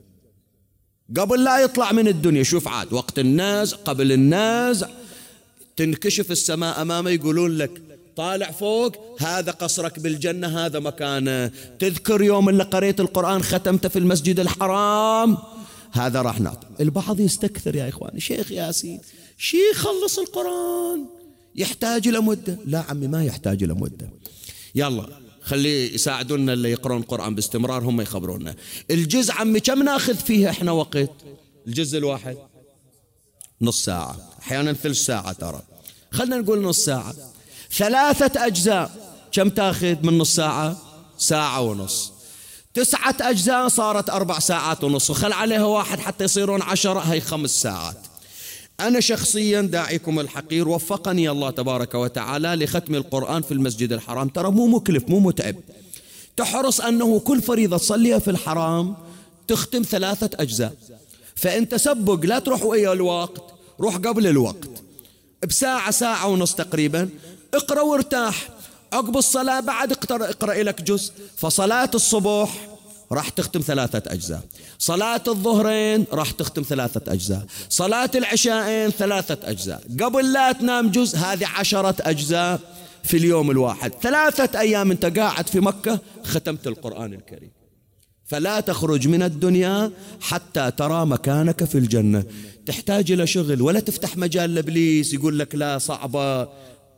قبل 1.17 1.43
لا 1.43 1.59
يطلع 1.59 1.91
من 1.91 2.07
الدنيا 2.07 2.43
شوف 2.43 2.67
عاد 2.67 2.93
وقت 2.93 3.19
الناس 3.19 3.73
قبل 3.73 4.11
الناس 4.11 4.85
تنكشف 5.77 6.31
السماء 6.31 6.81
أمامه 6.81 7.09
يقولون 7.09 7.57
لك 7.57 7.81
طالع 8.15 8.51
فوق 8.51 9.21
هذا 9.21 9.51
قصرك 9.51 9.99
بالجنة 9.99 10.65
هذا 10.65 10.79
مكانه. 10.79 11.51
تذكر 11.79 12.21
يوم 12.21 12.49
اللي 12.49 12.63
قريت 12.63 12.99
القرآن 12.99 13.43
ختمته 13.43 13.89
في 13.89 13.99
المسجد 13.99 14.39
الحرام؟ 14.39 15.37
هذا 15.91 16.21
راح 16.21 16.39
نعطي 16.39 16.67
البعض 16.79 17.19
يستكثر 17.19 17.75
يا 17.75 17.89
إخواني. 17.89 18.19
شيخ 18.19 18.51
ياسين 18.51 19.01
شيخ 19.37 19.77
خلص 19.77 20.19
القرآن. 20.19 21.16
يحتاج 21.57 22.07
إلى 22.07 22.19
مدة. 22.19 22.57
لا 22.65 22.85
عمي 22.89 23.07
ما 23.07 23.25
يحتاج 23.25 23.63
إلى 23.63 23.73
مدة. 23.73 24.09
يلا 24.75 25.07
خلي 25.41 25.93
يساعدونا 25.93 26.53
اللي 26.53 26.71
يقرون 26.71 27.01
القرآن 27.01 27.35
باستمرار 27.35 27.83
هم 27.83 28.01
يخبرونا. 28.01 28.55
الجزء 28.91 29.33
عمي 29.33 29.59
كم 29.59 29.83
ناخذ 29.83 30.15
فيه 30.15 30.49
إحنا 30.49 30.71
وقت؟ 30.71 31.11
الجزء 31.67 31.97
الواحد. 31.97 32.37
نص 33.61 33.85
ساعة. 33.85 34.17
أحيانا 34.39 34.73
ثلث 34.73 34.97
ساعة 34.97 35.31
ترى. 35.31 35.61
خلنا 36.11 36.37
نقول 36.37 36.61
نص 36.61 36.85
ساعة. 36.85 37.13
ثلاثة 37.71 38.45
أجزاء. 38.45 39.17
كم 39.31 39.49
تاخذ 39.49 39.95
من 40.03 40.17
نص 40.17 40.35
ساعة؟ 40.35 40.77
ساعة 41.17 41.61
ونص. 41.61 42.11
تسعة 42.73 43.15
أجزاء 43.21 43.67
صارت 43.67 44.09
أربع 44.09 44.39
ساعات 44.39 44.83
ونص. 44.83 45.09
وخل 45.09 45.33
عليها 45.33 45.65
واحد 45.65 45.99
حتى 45.99 46.23
يصيرون 46.23 46.61
عشرة 46.61 46.99
هي 46.99 47.21
خمس 47.21 47.61
ساعات. 47.61 48.06
أنا 48.79 48.99
شخصيا 48.99 49.61
داعيكم 49.61 50.19
الحقير 50.19 50.67
وفقني 50.67 51.29
الله 51.29 51.49
تبارك 51.49 51.95
وتعالى 51.95 52.55
لختم 52.55 52.95
القرآن 52.95 53.41
في 53.41 53.51
المسجد 53.51 53.91
الحرام. 53.93 54.29
ترى 54.29 54.51
مو 54.51 54.67
مكلف 54.67 55.09
مو 55.09 55.19
متعب. 55.19 55.55
تحرص 56.37 56.81
أنه 56.81 57.19
كل 57.19 57.41
فريضة 57.41 57.77
تصليها 57.77 58.19
في 58.19 58.31
الحرام 58.31 58.95
تختم 59.47 59.81
ثلاثة 59.81 60.29
أجزاء. 60.39 60.73
فأنت 61.35 61.75
سبق 61.75 62.25
لا 62.25 62.39
تروح 62.39 62.63
ويا 62.63 62.93
الوقت 62.93 63.43
روح 63.79 63.95
قبل 63.95 64.27
الوقت. 64.27 64.69
بساعة 65.47 65.91
ساعة 65.91 66.27
ونص 66.27 66.55
تقريبا. 66.55 67.09
اقرأ 67.53 67.81
وارتاح. 67.81 68.49
عقب 68.93 69.17
الصلاة 69.17 69.59
بعد 69.59 69.91
اقرأ 70.11 70.63
لك 70.63 70.81
جزء. 70.81 71.13
فصلاة 71.37 71.91
الصبح 71.95 72.76
راح 73.11 73.29
تختم 73.29 73.59
ثلاثة 73.59 74.13
أجزاء. 74.13 74.41
صلاة 74.79 75.21
الظهرين 75.27 76.05
راح 76.13 76.31
تختم 76.31 76.61
ثلاثة 76.61 77.13
أجزاء. 77.13 77.45
صلاة 77.69 78.11
العشاءين 78.15 78.89
ثلاثة 78.89 79.49
أجزاء. 79.49 79.83
قبل 79.99 80.33
لا 80.33 80.51
تنام 80.51 80.89
جزء 80.91 81.17
هذه 81.17 81.47
عشرة 81.47 81.95
أجزاء 81.99 82.59
في 83.03 83.17
اليوم 83.17 83.51
الواحد. 83.51 83.93
ثلاثة 84.01 84.59
أيام 84.59 84.91
أنت 84.91 85.05
قاعد 85.05 85.47
في 85.47 85.59
مكة 85.59 85.99
ختمت 86.23 86.67
القرآن 86.67 87.13
الكريم. 87.13 87.51
فلا 88.25 88.59
تخرج 88.59 89.07
من 89.07 89.23
الدنيا 89.23 89.91
حتى 90.21 90.71
ترى 90.71 91.05
مكانك 91.05 91.63
في 91.63 91.77
الجنة. 91.77 92.23
تحتاج 92.65 93.11
إلى 93.11 93.27
شغل 93.27 93.61
ولا 93.61 93.79
تفتح 93.79 94.17
مجال 94.17 94.55
لإبليس 94.55 95.13
يقول 95.13 95.39
لك 95.39 95.55
لا 95.55 95.77
صعبة. 95.77 96.49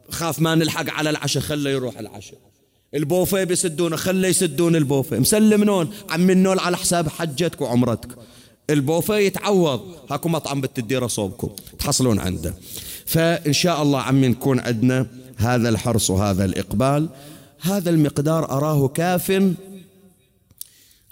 خاف 0.10 0.40
ما 0.40 0.56
نلحق 0.56 0.90
على 0.90 1.10
العشاء 1.10 1.44
خله 1.44 1.70
يروح 1.70 2.00
العشاء. 2.00 2.49
البوفيه 2.96 3.44
بيسدونه 3.44 3.96
خله 3.96 4.28
يسدون 4.28 4.76
البوفيه. 4.76 5.18
مسلم 5.18 5.64
نون 5.64 5.90
عم 6.10 6.30
النول 6.30 6.60
على 6.60 6.78
حساب 6.78 7.08
حجتك 7.08 7.62
وعمرتك 7.62 8.10
البوفيه 8.70 9.16
يتعوض. 9.16 9.82
هاكو 10.12 10.30
مطعم 10.30 10.62
بالتديره 10.62 11.08
صوبكم. 11.08 11.50
تحصلون 11.80 12.20
عنده. 12.20 12.54
فإن 13.06 13.54
شاء 13.54 13.82
الله 13.82 14.02
عمي 14.02 14.28
نكون 14.28 14.60
عندنا 14.60 15.08
هذا 15.38 15.70
الحرص 15.70 16.10
وهذا 16.10 16.46
الإقبال. 16.46 17.10
هذا 17.62 17.90
المقدار 17.90 18.52
أراه 18.52 18.88
كاف. 18.88 19.54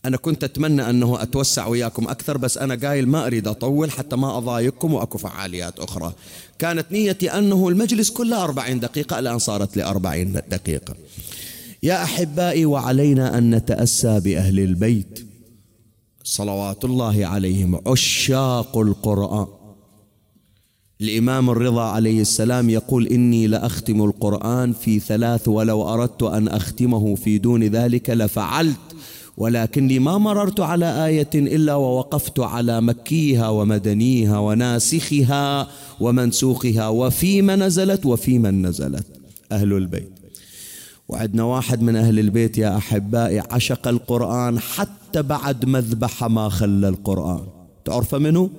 أنا 0.05 0.17
كنت 0.17 0.43
أتمنى 0.43 0.89
أنه 0.89 1.21
أتوسع 1.21 1.67
وياكم 1.67 2.07
أكثر 2.07 2.37
بس 2.37 2.57
أنا 2.57 2.87
قايل 2.87 3.07
ما 3.07 3.27
أريد 3.27 3.47
أطول 3.47 3.91
حتى 3.91 4.15
ما 4.15 4.37
أضايقكم 4.37 4.93
وأكو 4.93 5.17
فعاليات 5.17 5.79
أخرى. 5.79 6.13
كانت 6.59 6.91
نيتي 6.91 7.31
أنه 7.31 7.67
المجلس 7.67 8.09
كله 8.09 8.43
أربعين 8.43 8.79
دقيقة 8.79 9.19
الآن 9.19 9.39
صارت 9.39 9.77
لأربعين 9.77 10.41
دقيقة. 10.49 10.95
يا 11.83 12.03
أحبائي 12.03 12.65
وعلينا 12.65 13.37
أن 13.37 13.55
نتأسى 13.55 14.19
بأهل 14.19 14.59
البيت. 14.59 15.27
صلوات 16.23 16.85
الله 16.85 17.25
عليهم. 17.25 17.81
عشاق 17.87 18.77
القرآن. 18.77 19.47
الإمام 21.01 21.49
الرضا 21.49 21.81
عليه 21.81 22.21
السلام 22.21 22.69
يقول 22.69 23.07
إني 23.07 23.47
لأختم 23.47 24.03
القرآن 24.03 24.73
في 24.73 24.99
ثلاث 24.99 25.47
ولو 25.47 25.89
أردت 25.89 26.23
أن 26.23 26.47
أختمه 26.47 27.15
في 27.15 27.37
دون 27.37 27.63
ذلك 27.63 28.09
لفعلت. 28.09 28.77
ولكني 29.37 29.99
ما 29.99 30.17
مررت 30.17 30.59
على 30.59 31.05
آية 31.05 31.29
إلا 31.35 31.75
ووقفت 31.75 32.39
على 32.39 32.81
مكيها 32.81 33.49
ومدنيها 33.49 34.39
وناسخها 34.39 35.67
ومنسوخها 35.99 36.87
وفيما 36.87 37.55
نزلت 37.55 38.05
وفي 38.05 38.39
من 38.39 38.65
نزلت. 38.65 39.07
أهل 39.51 39.73
البيت. 39.73 40.16
وعندنا 41.09 41.43
واحد 41.43 41.81
من 41.81 41.95
أهل 41.95 42.19
البيت 42.19 42.57
يا 42.57 42.77
أحبائي 42.77 43.39
عشق 43.39 43.87
القرآن 43.87 44.59
حتى 44.59 45.21
بعد 45.21 45.65
مذبح 45.65 46.23
ما 46.23 46.49
خلى 46.49 46.89
القرآن. 46.89 47.47
تعرف 47.85 48.15
منه 48.15 48.49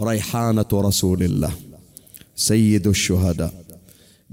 ريحانة 0.00 0.66
رسول 0.72 1.22
الله 1.22 1.52
سيد 2.36 2.86
الشهداء. 2.86 3.54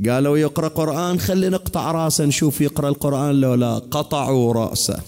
قالوا 0.07 0.37
يقرأ 0.37 0.67
قرآن 0.67 1.19
خلي 1.19 1.49
نقطع 1.49 1.91
رأسه 1.91 2.25
نشوف 2.25 2.61
يقرأ 2.61 2.89
القرآن 2.89 3.41
لو 3.41 3.53
لا. 3.53 3.77
قطعوا 3.77 4.53
رأسه 4.53 4.99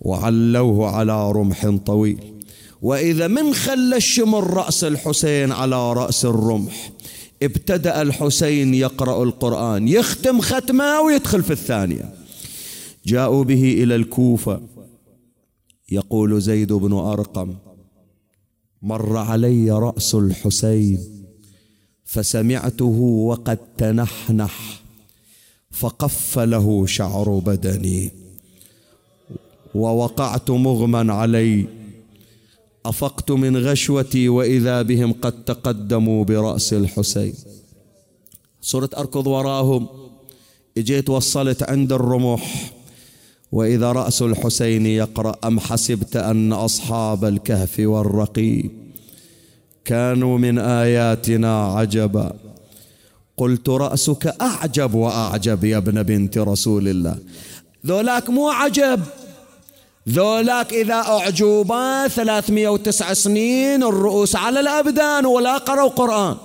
وعلوه 0.00 0.90
على 0.90 1.32
رمح 1.32 1.66
طويل. 1.86 2.32
وإذا 2.82 3.26
من 3.26 3.54
خلى 3.54 3.96
الشمر 3.96 4.54
رأس 4.54 4.84
الحسين 4.84 5.52
على 5.52 5.92
رأس 5.92 6.24
الرمح 6.24 6.90
ابتدأ 7.42 8.02
الحسين 8.02 8.74
يقرأ 8.74 9.22
القرآن 9.22 9.88
يختم 9.88 10.40
ختمة 10.40 11.00
ويدخل 11.00 11.42
في 11.42 11.50
الثانية. 11.50 12.14
جاءوا 13.06 13.44
به 13.44 13.82
إلى 13.82 13.94
الكوفة. 13.94 14.60
يقول 15.90 16.40
زيد 16.42 16.72
بن 16.72 16.92
أرقم 16.92 17.54
مر 18.82 19.16
علي 19.16 19.70
رأس 19.70 20.14
الحسين 20.14 20.98
فسمعته 22.04 22.98
وقد 23.28 23.58
تنحنح 23.78 24.82
فقف 25.70 26.38
له 26.38 26.86
شعر 26.86 27.38
بدني 27.46 28.10
ووقعت 29.74 30.50
مغمى 30.50 31.12
علي. 31.12 31.81
أفقت 32.86 33.30
من 33.30 33.56
غشوتي 33.56 34.28
وإذا 34.28 34.82
بهم 34.82 35.12
قد 35.12 35.44
تقدموا 35.44 36.24
برأس 36.24 36.72
الحسين. 36.72 37.34
صرت 38.60 38.94
أركض 38.94 39.26
وراهم. 39.26 39.88
إجيت 40.78 41.10
وصلت 41.10 41.62
عند 41.62 41.92
الرمح. 41.92 42.72
وإذا 43.52 43.92
رأس 43.92 44.22
الحسين 44.22 44.86
يقرأ 44.86 45.34
أم 45.44 45.60
حسبت 45.60 46.16
أن 46.16 46.52
أصحاب 46.52 47.24
الكهف 47.24 47.74
والرقيب 47.78 48.70
كانوا 49.84 50.38
من 50.38 50.58
آياتنا 50.58 51.64
عجبا. 51.64 52.32
قلت 53.36 53.68
رأسك 53.68 54.26
أعجب 54.26 54.94
وأعجب 54.94 55.64
يا 55.64 55.76
ابن 55.76 56.02
بنت 56.02 56.38
رسول 56.38 56.88
الله. 56.88 57.18
ذولاك 57.86 58.30
مو 58.30 58.48
عجب. 58.48 59.00
ذولاك 60.08 60.72
إذا 60.72 60.94
أعجوبا 60.94 62.08
309 62.08 63.14
سنين 63.14 63.82
الرؤوس 63.82 64.36
على 64.36 64.60
الأبدان 64.60 65.26
ولا 65.26 65.58
قرأوا 65.58 65.88
قرآن. 65.88 66.36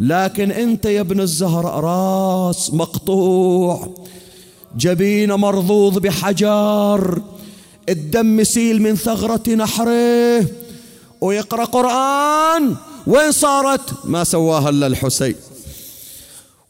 لكن 0.00 0.50
أنت 0.50 0.84
يا 0.84 1.00
ابن 1.00 1.20
الزهراء 1.20 1.80
راس 1.80 2.74
مقطوع 2.74 3.88
جبين 4.76 5.32
مرضوض 5.32 5.98
بحجر 5.98 7.22
الدم 7.88 8.44
سيل 8.44 8.82
من 8.82 8.96
ثغرة 8.96 9.50
نحره 9.50 10.46
ويقرأ 11.20 11.64
قرآن 11.64 12.76
وين 13.06 13.32
صارت؟ 13.32 13.80
ما 14.04 14.24
سواها 14.24 14.68
إلا 14.68 14.86
الحسين. 14.86 15.34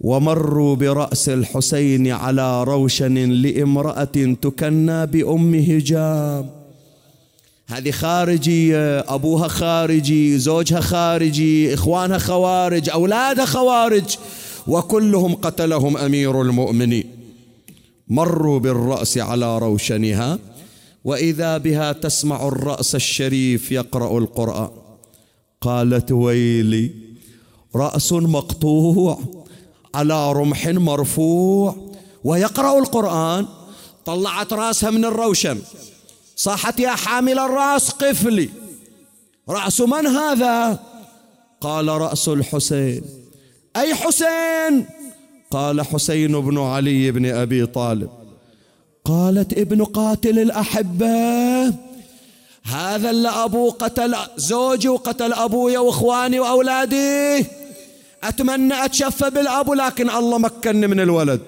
ومروا 0.07 0.76
برأس 0.76 1.28
الحسين 1.28 2.12
على 2.12 2.64
روشن 2.64 3.14
لامرأة 3.30 4.34
تكنى 4.42 5.07
بأم 5.07 5.54
هجام. 5.54 6.50
هذه 7.66 7.90
خارجية 7.90 8.98
أبوها 8.98 9.48
خارجي 9.48 10.38
زوجها 10.38 10.80
خارجي 10.80 11.74
إخوانها 11.74 12.18
خوارج 12.18 12.90
أولادها 12.90 13.44
خوارج 13.44 14.16
وكلهم 14.66 15.34
قتلهم 15.34 15.96
أمير 15.96 16.42
المؤمنين. 16.42 17.04
مروا 18.09 18.59
بالرأس 18.59 19.18
على 19.18 19.59
روشنها 19.59 20.38
وإذا 21.04 21.59
بها 21.59 21.92
تسمع 21.92 22.48
الرأس 22.48 22.94
الشريف 22.94 23.72
يقرأ 23.72 24.18
القرآن. 24.18 24.68
قالت 25.61 26.12
ويلي 26.12 26.90
رأس 27.76 28.12
مقطوع. 28.12 29.45
على 29.97 30.32
رمح 30.32 30.66
مرفوع 30.66 31.76
ويقرأ 32.24 32.78
القرآن. 32.78 33.47
طلعت 34.05 34.53
راسها 34.53 34.90
من 34.90 35.05
الروشن 35.05 35.59
صاحت 36.36 36.80
يا 36.80 36.90
حامل 36.90 37.38
الرأس 37.38 37.90
قفلي. 37.90 38.51
رأس 39.49 39.80
من 39.80 40.07
هذا؟ 40.07 40.78
قال 41.61 41.88
رأس 41.88 42.28
الحسين. 42.28 43.03
أي 43.76 43.94
حسين؟ 43.94 44.86
قال 45.51 45.82
حسين 45.82 46.40
بن 46.40 46.59
علي 46.59 47.11
بن 47.11 47.26
أبي 47.26 47.66
طالب. 47.66 48.11
قالت 49.05 49.53
ابن 49.53 49.84
قاتل 49.84 50.38
الأحبة 50.38 51.66
هذا 52.64 53.11
اللي 53.11 53.28
أبوه 53.28 53.70
قتل 53.70 54.14
زوجي 54.36 54.88
وقتل 54.88 55.32
أبويا 55.32 55.78
وإخواني 55.78 56.40
وأولادي. 56.40 57.47
أتمنى 58.29 58.85
أتشفى 58.85 59.31
بالأب 59.31 59.72
لكن 59.72 60.11
الله 60.11 60.39
مكنني 60.39 60.87
من 60.87 61.01
الولد. 61.01 61.41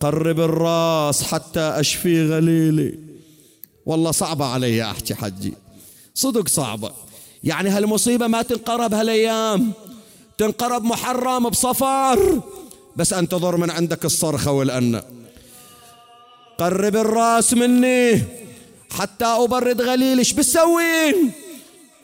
قرب 0.00 0.40
الراس 0.40 1.22
حتى 1.22 1.60
أشفي 1.60 2.28
غليلي. 2.28 2.98
والله 3.86 4.10
صعبة 4.10 4.44
علي 4.44 4.90
أحكي 4.90 5.14
حجي. 5.14 5.54
صدق 6.14 6.48
صعبة. 6.48 6.90
يعني 7.44 7.68
هالمصيبة 7.68 8.26
ما 8.26 8.42
تنقرب 8.42 8.94
هالأيام. 8.94 9.72
تنقرب 10.38 10.84
محرم 10.84 11.48
بصفار. 11.48 12.40
بس 12.96 13.12
أنتظر 13.12 13.56
من 13.56 13.70
عندك 13.70 14.04
الصرخة 14.04 14.52
والأنة 14.52 15.02
قرب 16.58 16.96
الراس 16.96 17.54
مني 17.54 18.22
حتى 18.90 19.24
أبرد 19.24 19.82
غليلي. 19.82 20.18
إيش 20.18 20.32
بتسوين؟ 20.32 21.32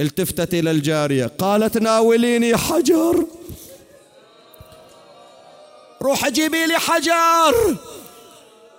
التفتت 0.01 0.55
إلى 0.55 0.71
الجارية. 0.71 1.27
قالت 1.39 1.79
ناوليني 1.79 2.57
حجر. 2.57 3.27
روح 6.05 6.29
جيبي 6.29 6.67
لي 6.67 6.79
حجر. 6.79 7.77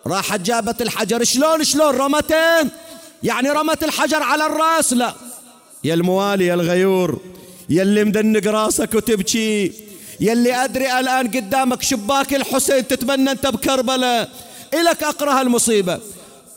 راحت 0.08 0.40
جابت 0.40 0.82
الحجر. 0.82 1.24
شلون 1.24 1.64
شلون 1.64 1.96
رمته 1.96 2.70
يعني 3.24 3.50
رمت 3.50 3.84
الحجر 3.84 4.24
على 4.24 4.46
الراس؟ 4.46 4.94
لا. 4.94 5.14
يا 5.84 5.94
الموالي 5.94 6.46
يا 6.46 6.54
الغيور 6.54 7.20
يا 7.70 7.82
اللي 7.82 8.04
مدنق 8.04 8.48
راسك 8.48 8.96
وتبكي 8.96 9.74
يا 10.20 10.34
اللي 10.34 10.56
أدري 10.56 11.00
الآن 11.00 11.28
قدامك 11.28 11.82
شباك 11.82 12.34
الحسين 12.34 12.88
تتمنى 12.88 13.32
أنت 13.32 13.48
بكربلاء 13.48 14.30
إلك 14.74 15.04
أقرأ 15.04 15.42
المصيبة. 15.42 16.00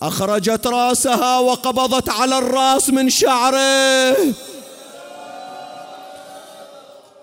أخرجت 0.03 0.67
راسها 0.67 1.39
وقبضت 1.39 2.09
على 2.09 2.39
الراس 2.39 2.91
من 2.91 3.11
شعره. 3.11 4.17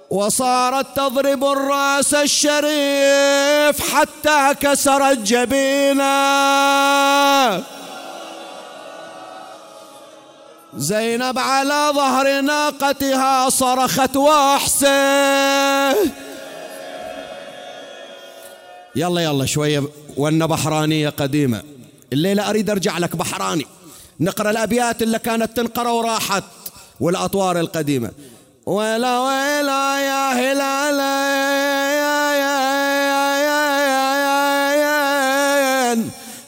وصارت 0.09 0.85
تضرب 0.95 1.43
الرأس 1.43 2.13
الشريف 2.13 3.93
حتى 3.93 4.53
كسرت 4.59 5.17
جبينه 5.17 6.05
زينب 10.77 11.39
على 11.39 11.91
ظهر 11.95 12.41
ناقتها 12.41 13.49
صرخت 13.49 14.15
واحسه 14.15 15.95
يلا 18.95 19.21
يلا 19.21 19.45
شوية 19.45 19.83
ون 20.17 20.47
بحرانية 20.47 21.09
قديمة. 21.09 21.63
الليلة 22.13 22.49
أريد 22.49 22.69
أرجع 22.69 22.97
لك 22.97 23.15
بحراني. 23.15 23.65
نقرأ 24.19 24.51
الأبيات 24.51 25.01
اللي 25.01 25.19
كانت 25.19 25.57
تنقرأ 25.57 25.89
وراحت 25.89 26.43
والأطوار 26.99 27.59
القديمة. 27.59 28.11
ولا 28.65 29.19
ولا 29.19 29.99
يا 29.99 30.33
هلال 30.33 30.99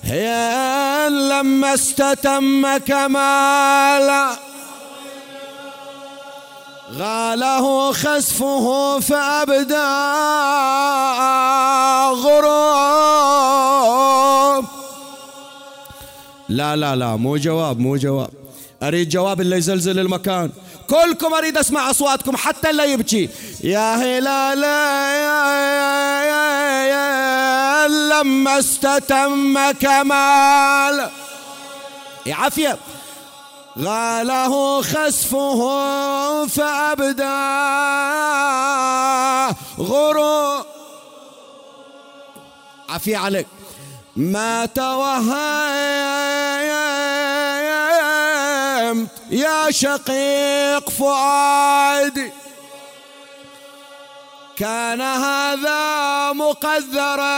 يا 0.09 1.09
لما 1.09 1.73
استتم 1.73 2.77
كمالا. 2.77 4.37
غاله 6.97 7.91
خسفه 7.91 8.99
فأبدى 8.99 9.75
غروب. 12.23 13.37
لا 16.49 16.75
لا 16.75 16.95
لا 16.95 17.15
مو 17.15 17.37
جواب 17.37 17.79
مو 17.79 17.97
جواب. 17.97 18.46
أريد 18.83 19.09
جواب 19.09 19.41
اللي 19.41 19.57
يزلزل 19.57 19.99
المكان. 19.99 20.51
كلكم 20.89 21.33
أريد 21.33 21.57
أسمع 21.57 21.89
أصواتكم 21.89 22.37
حتى 22.37 22.69
اللي 22.69 22.91
يبكي. 22.91 23.29
يا 23.63 23.95
هلال 23.95 24.61
لما 28.09 28.59
استتم 28.59 29.71
كمال. 29.71 31.09
يا 32.25 32.35
عافية. 32.35 32.77
غاله 33.79 34.81
خسفه 34.81 35.61
فأبدى. 36.47 37.23
غرو. 39.79 40.65
عافية 42.89 43.17
عليك. 43.17 43.47
ما 44.15 44.65
توهمت 48.87 49.09
يا 49.31 49.71
شقيق 49.71 50.89
فؤادي 50.89 52.31
كان 54.55 55.01
هذا 55.01 56.33
مقدرا 56.33 57.35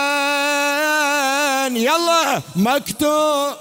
يلا 1.67 2.41
مكتوب. 2.55 3.53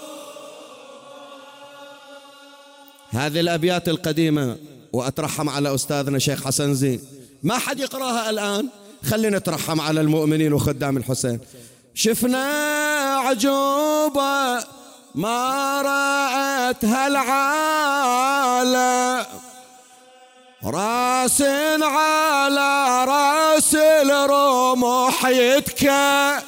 هذه 3.11 3.41
الأبيات 3.41 3.89
القديمة 3.89 4.57
وأترحم 4.93 5.49
على 5.49 5.75
أستاذنا 5.75 6.19
شيخ 6.19 6.45
حسن 6.45 6.75
زين 6.75 7.01
ما 7.43 7.59
حد 7.59 7.81
يقراها 7.81 8.31
الآن؟ 8.31 8.69
خلينا 9.11 9.39
نترحم 9.39 9.81
على 9.81 10.01
المؤمنين 10.01 10.53
وخدام 10.53 10.97
الحسين. 10.97 11.41
شفنا 11.95 12.45
عجوبة 13.25 14.59
ما 15.19 15.83
رأتها 15.83 17.07
العالم. 17.07 18.79
رأس 20.65 21.43
على 21.83 23.05
رأس 23.05 23.75
الرمح 23.75 25.25
يتكى 25.25 26.39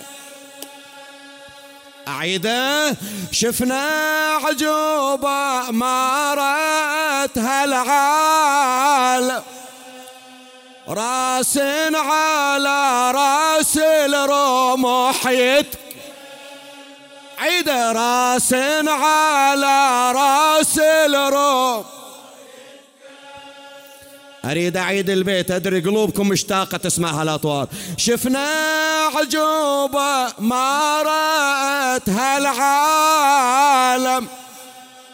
أعيده. 2.09 2.97
شفنا 3.33 3.89
عجوبة. 4.45 5.71
ما 5.71 6.35
رأتها 6.35 7.65
العالم. 7.65 9.43
رأس 10.89 11.59
على 11.95 13.11
رأس 13.11 13.79
الرمح 13.79 15.27
يتكى 15.27 15.90
عيده 17.41 17.93
راس 17.93 18.53
على 18.89 20.13
راس 20.13 20.79
الرمح 20.79 21.87
أريد 24.45 24.77
أعيد 24.77 25.11
البيت 25.11 25.51
أدري 25.51 25.81
قلوبكم 25.81 26.29
مشتاقة 26.29 26.77
تسمع 26.79 27.11
هالأطوار. 27.11 27.69
شفنا 27.97 28.49
عجوبة 29.17 30.33
ما 30.39 31.03
رأتها 31.03 32.39
العالم. 32.39 34.29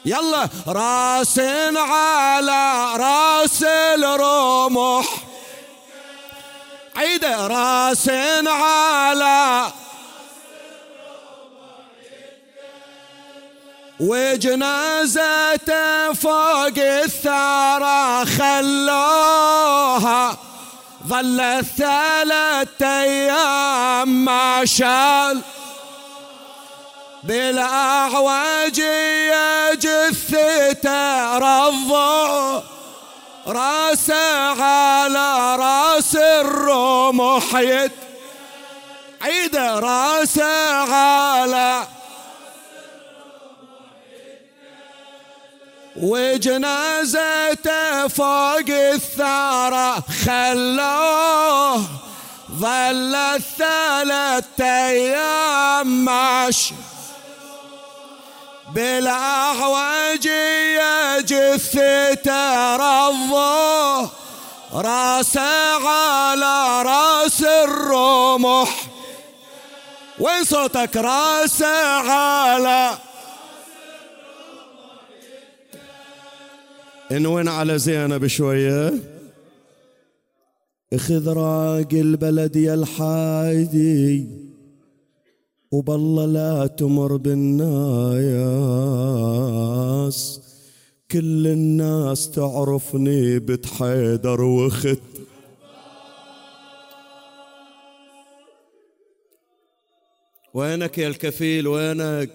يلا 0.05 0.49
راس 0.67 1.39
على 1.77 2.93
راس 2.97 3.63
الرمح 3.95 5.07
عيدة 6.97 7.47
راس 7.47 8.09
على 8.47 9.73
وجنازته 14.01 15.77
فوق 16.13 16.79
الثرى 16.79 18.27
خلوها. 18.39 20.37
ظلت 21.09 21.67
ثلاث 21.79 22.83
أيام 22.83 24.25
ما 24.25 24.65
شال. 24.65 25.43
بالاعواجية 27.23 28.87
جثته 29.75 31.39
رضوا 31.39 32.61
راسه 33.47 34.63
على 34.63 35.57
رأس 35.57 36.17
الرمح 36.17 37.55
يد 37.55 37.93
عيده 39.23 39.79
راسه 39.79 40.95
على 40.95 41.87
وجنازته 46.03 47.79
فوق 48.09 48.69
الثارة 48.69 50.05
خلوه 50.27 51.83
ظل 52.53 53.15
الثلاث 53.15 54.61
أيام 54.61 56.05
ماشي 56.05 56.75
بالأعواجية 58.75 60.41
جثته 61.21 62.77
رضوه 62.77 64.11
راسه 64.73 65.89
على 65.89 66.83
راس 66.83 67.43
الرمح. 67.43 68.69
وين 70.19 70.45
صوتك؟ 70.45 70.97
راسه 70.97 71.87
على 72.11 72.99
انوين 77.13 77.49
على 77.49 77.79
زينب 77.79 78.27
شوية. 78.27 78.95
اخذ 80.93 81.29
راق 81.29 81.89
البلد 81.93 82.57
يا 82.57 82.75
الحايدي 82.75 84.27
وبالله 85.71 86.27
لا 86.27 86.67
تمر 86.67 87.17
بالناس. 87.17 87.71
كل 91.11 91.47
الناس 91.47 92.31
تعرفني 92.31 93.39
بتحيدر 93.39 94.41
وخت. 94.43 94.99
وينك 100.55 100.99
يا 100.99 101.09
الكفيل؟ 101.09 101.67
وينك؟ 101.67 102.31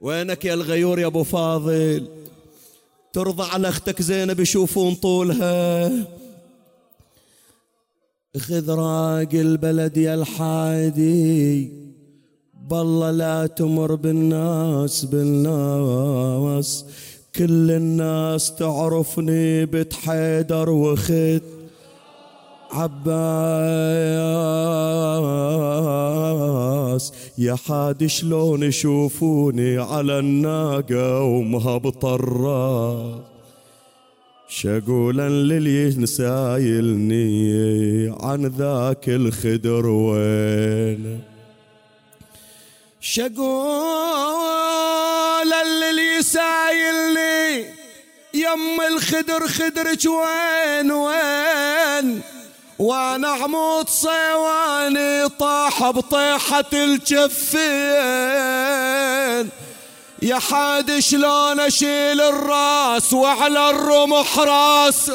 وينك 0.00 0.44
يا 0.44 0.54
الغيور 0.54 0.98
يا 0.98 1.06
أبو 1.06 1.22
فاضل؟ 1.22 2.17
ترضى 3.18 3.42
على 3.42 3.68
أختك 3.68 4.02
زينب 4.02 4.40
يشوفون 4.40 4.94
طولها. 4.94 5.90
خذ 8.36 8.70
راق 8.70 9.28
البلد 9.34 9.96
يا 9.96 10.14
الحادي. 10.14 11.72
بالله 12.70 13.10
لا 13.10 13.46
تمر 13.46 13.94
بالناس 13.94 15.04
بالناس. 15.04 16.84
كل 17.36 17.70
الناس 17.70 18.54
تعرفني 18.54 19.66
بنت 19.66 19.92
حيدر 19.92 20.70
وخت 20.70 21.42
عباس 22.70 22.98
يا 27.38 27.56
حاد 27.68 28.06
شلون 28.06 28.62
يشوفوني 28.62 29.78
على 29.78 30.18
الناقة 30.18 31.20
ومهبط 31.20 32.04
الراس؟ 32.04 33.20
شقولا 34.48 35.28
للي 35.28 35.88
نسايلني 35.88 37.24
عن 38.20 38.46
ذاك 38.46 39.08
الخدر 39.08 39.86
وين؟ 39.86 41.20
شقولا 43.00 43.44
للي 45.64 46.22
سايلني 46.22 47.64
يم 48.34 48.80
الخدر 48.92 49.46
خدرك 49.46 50.04
وين 50.04 50.92
وين؟ 50.92 52.20
وأنا 52.78 53.28
عمود 53.28 53.88
صيواني 53.88 55.28
طاح 55.28 55.90
بطيحة 55.90 56.64
الجفين. 56.72 57.58
يا 60.22 60.38
حاد 60.38 60.98
شلون 60.98 61.60
أشيل 61.60 62.20
الراس 62.20 63.12
وعلى 63.12 63.70
الرمح 63.70 64.38
راس؟ 64.38 65.12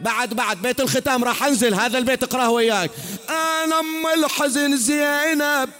بعد 0.00 0.34
بعد 0.34 0.62
بيت 0.62 0.80
الختام 0.80 1.24
راح 1.24 1.44
أنزل 1.44 1.74
هذا 1.74 1.98
البيت 1.98 2.22
اقراه 2.22 2.50
وياك. 2.50 2.90
أنا 3.28 3.80
أم 3.80 4.06
الحزن 4.06 4.76
زينب 4.76 5.70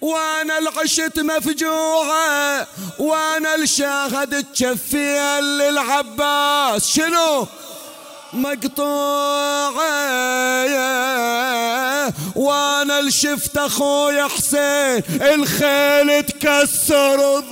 وأنا 0.00 0.58
العشت 0.58 1.18
مفجوعة 1.18 2.66
وأنا 2.98 3.54
الشاهد 3.54 4.44
تشفي 4.52 5.40
للعباس. 5.40 6.88
شنو؟ 6.88 7.46
مقطوعة. 8.34 9.94
وأنا 12.36 13.00
الشفت 13.00 13.56
اخويا 13.56 14.24
حسين 14.28 15.02
الخيل 15.34 16.22
تكسر. 16.22 17.42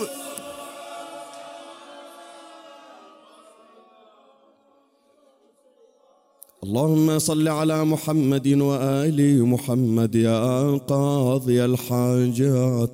اللهم 6.65 7.19
صل 7.19 7.49
على 7.49 7.85
محمد 7.85 8.49
وآل 8.49 9.45
محمد 9.45 10.15
يا 10.15 10.79
قاضي 10.89 11.65
الحاجات 11.65 12.91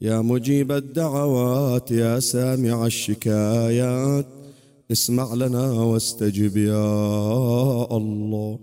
يا 0.00 0.20
مجيب 0.20 0.72
الدعوات 0.72 1.90
يا 1.90 2.20
سامع 2.20 2.86
الشكايات. 2.86 4.43
اسمع 4.92 5.34
لنا 5.34 5.72
واستجب 5.72 6.56
يا 6.56 7.96
الله. 7.96 8.58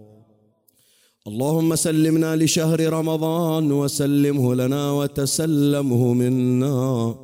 اللهم 1.28 1.76
سلمنا 1.76 2.36
لشهر 2.36 2.94
رمضان 2.94 3.72
وسلمه 3.72 4.56
لنا 4.56 4.92
وتسلمه 4.92 6.14
منا. 6.14 7.16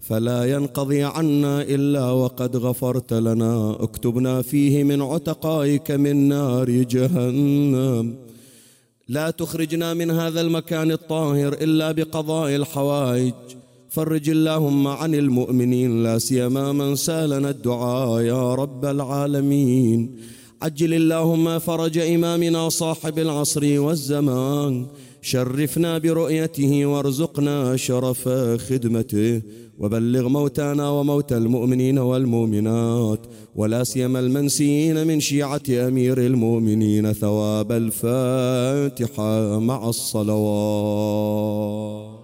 فلا 0.00 0.44
ينقضي 0.44 1.02
عنا 1.02 1.62
إلا 1.62 2.10
وقد 2.10 2.56
غفرت 2.56 3.12
لنا. 3.12 3.76
اكتبنا 3.80 4.42
فيه 4.42 4.84
من 4.84 5.02
عتقائك 5.02 5.90
من 5.90 6.28
نار 6.28 6.70
جهنم. 6.70 8.16
لا 9.08 9.30
تخرجنا 9.30 9.94
من 9.94 10.10
هذا 10.10 10.40
المكان 10.40 10.90
الطاهر 10.90 11.52
إلا 11.52 11.92
بقضاء 11.92 12.56
الحوائج. 12.56 13.34
فرج 13.96 14.30
اللهم 14.30 14.86
عن 14.86 15.14
المؤمنين 15.14 16.02
لا 16.02 16.18
سيما 16.18 16.72
من 16.72 16.96
سالنا 16.96 17.50
الدعاء 17.50 18.20
يا 18.20 18.54
رب 18.54 18.84
العالمين. 18.84 20.16
عجل 20.62 20.94
اللهم 20.94 21.58
فرج 21.58 21.98
إمامنا 21.98 22.68
صاحب 22.68 23.18
العصر 23.18 23.80
والزمان. 23.80 24.86
شرفنا 25.22 25.98
برؤيته 25.98 26.86
وارزقنا 26.86 27.76
شرف 27.76 28.28
خدمته. 28.68 29.42
وبلغ 29.78 30.28
موتانا 30.28 30.90
وموتى 30.90 31.36
المؤمنين 31.36 31.98
والمؤمنات. 31.98 33.20
ولا 33.56 33.84
سيما 33.84 34.20
المنسيين 34.20 35.06
من 35.06 35.20
شيعة 35.20 35.62
أمير 35.70 36.18
المؤمنين. 36.18 37.12
ثواب 37.12 37.72
الفاتحة 37.72 39.58
مع 39.58 39.88
الصلوات. 39.88 42.15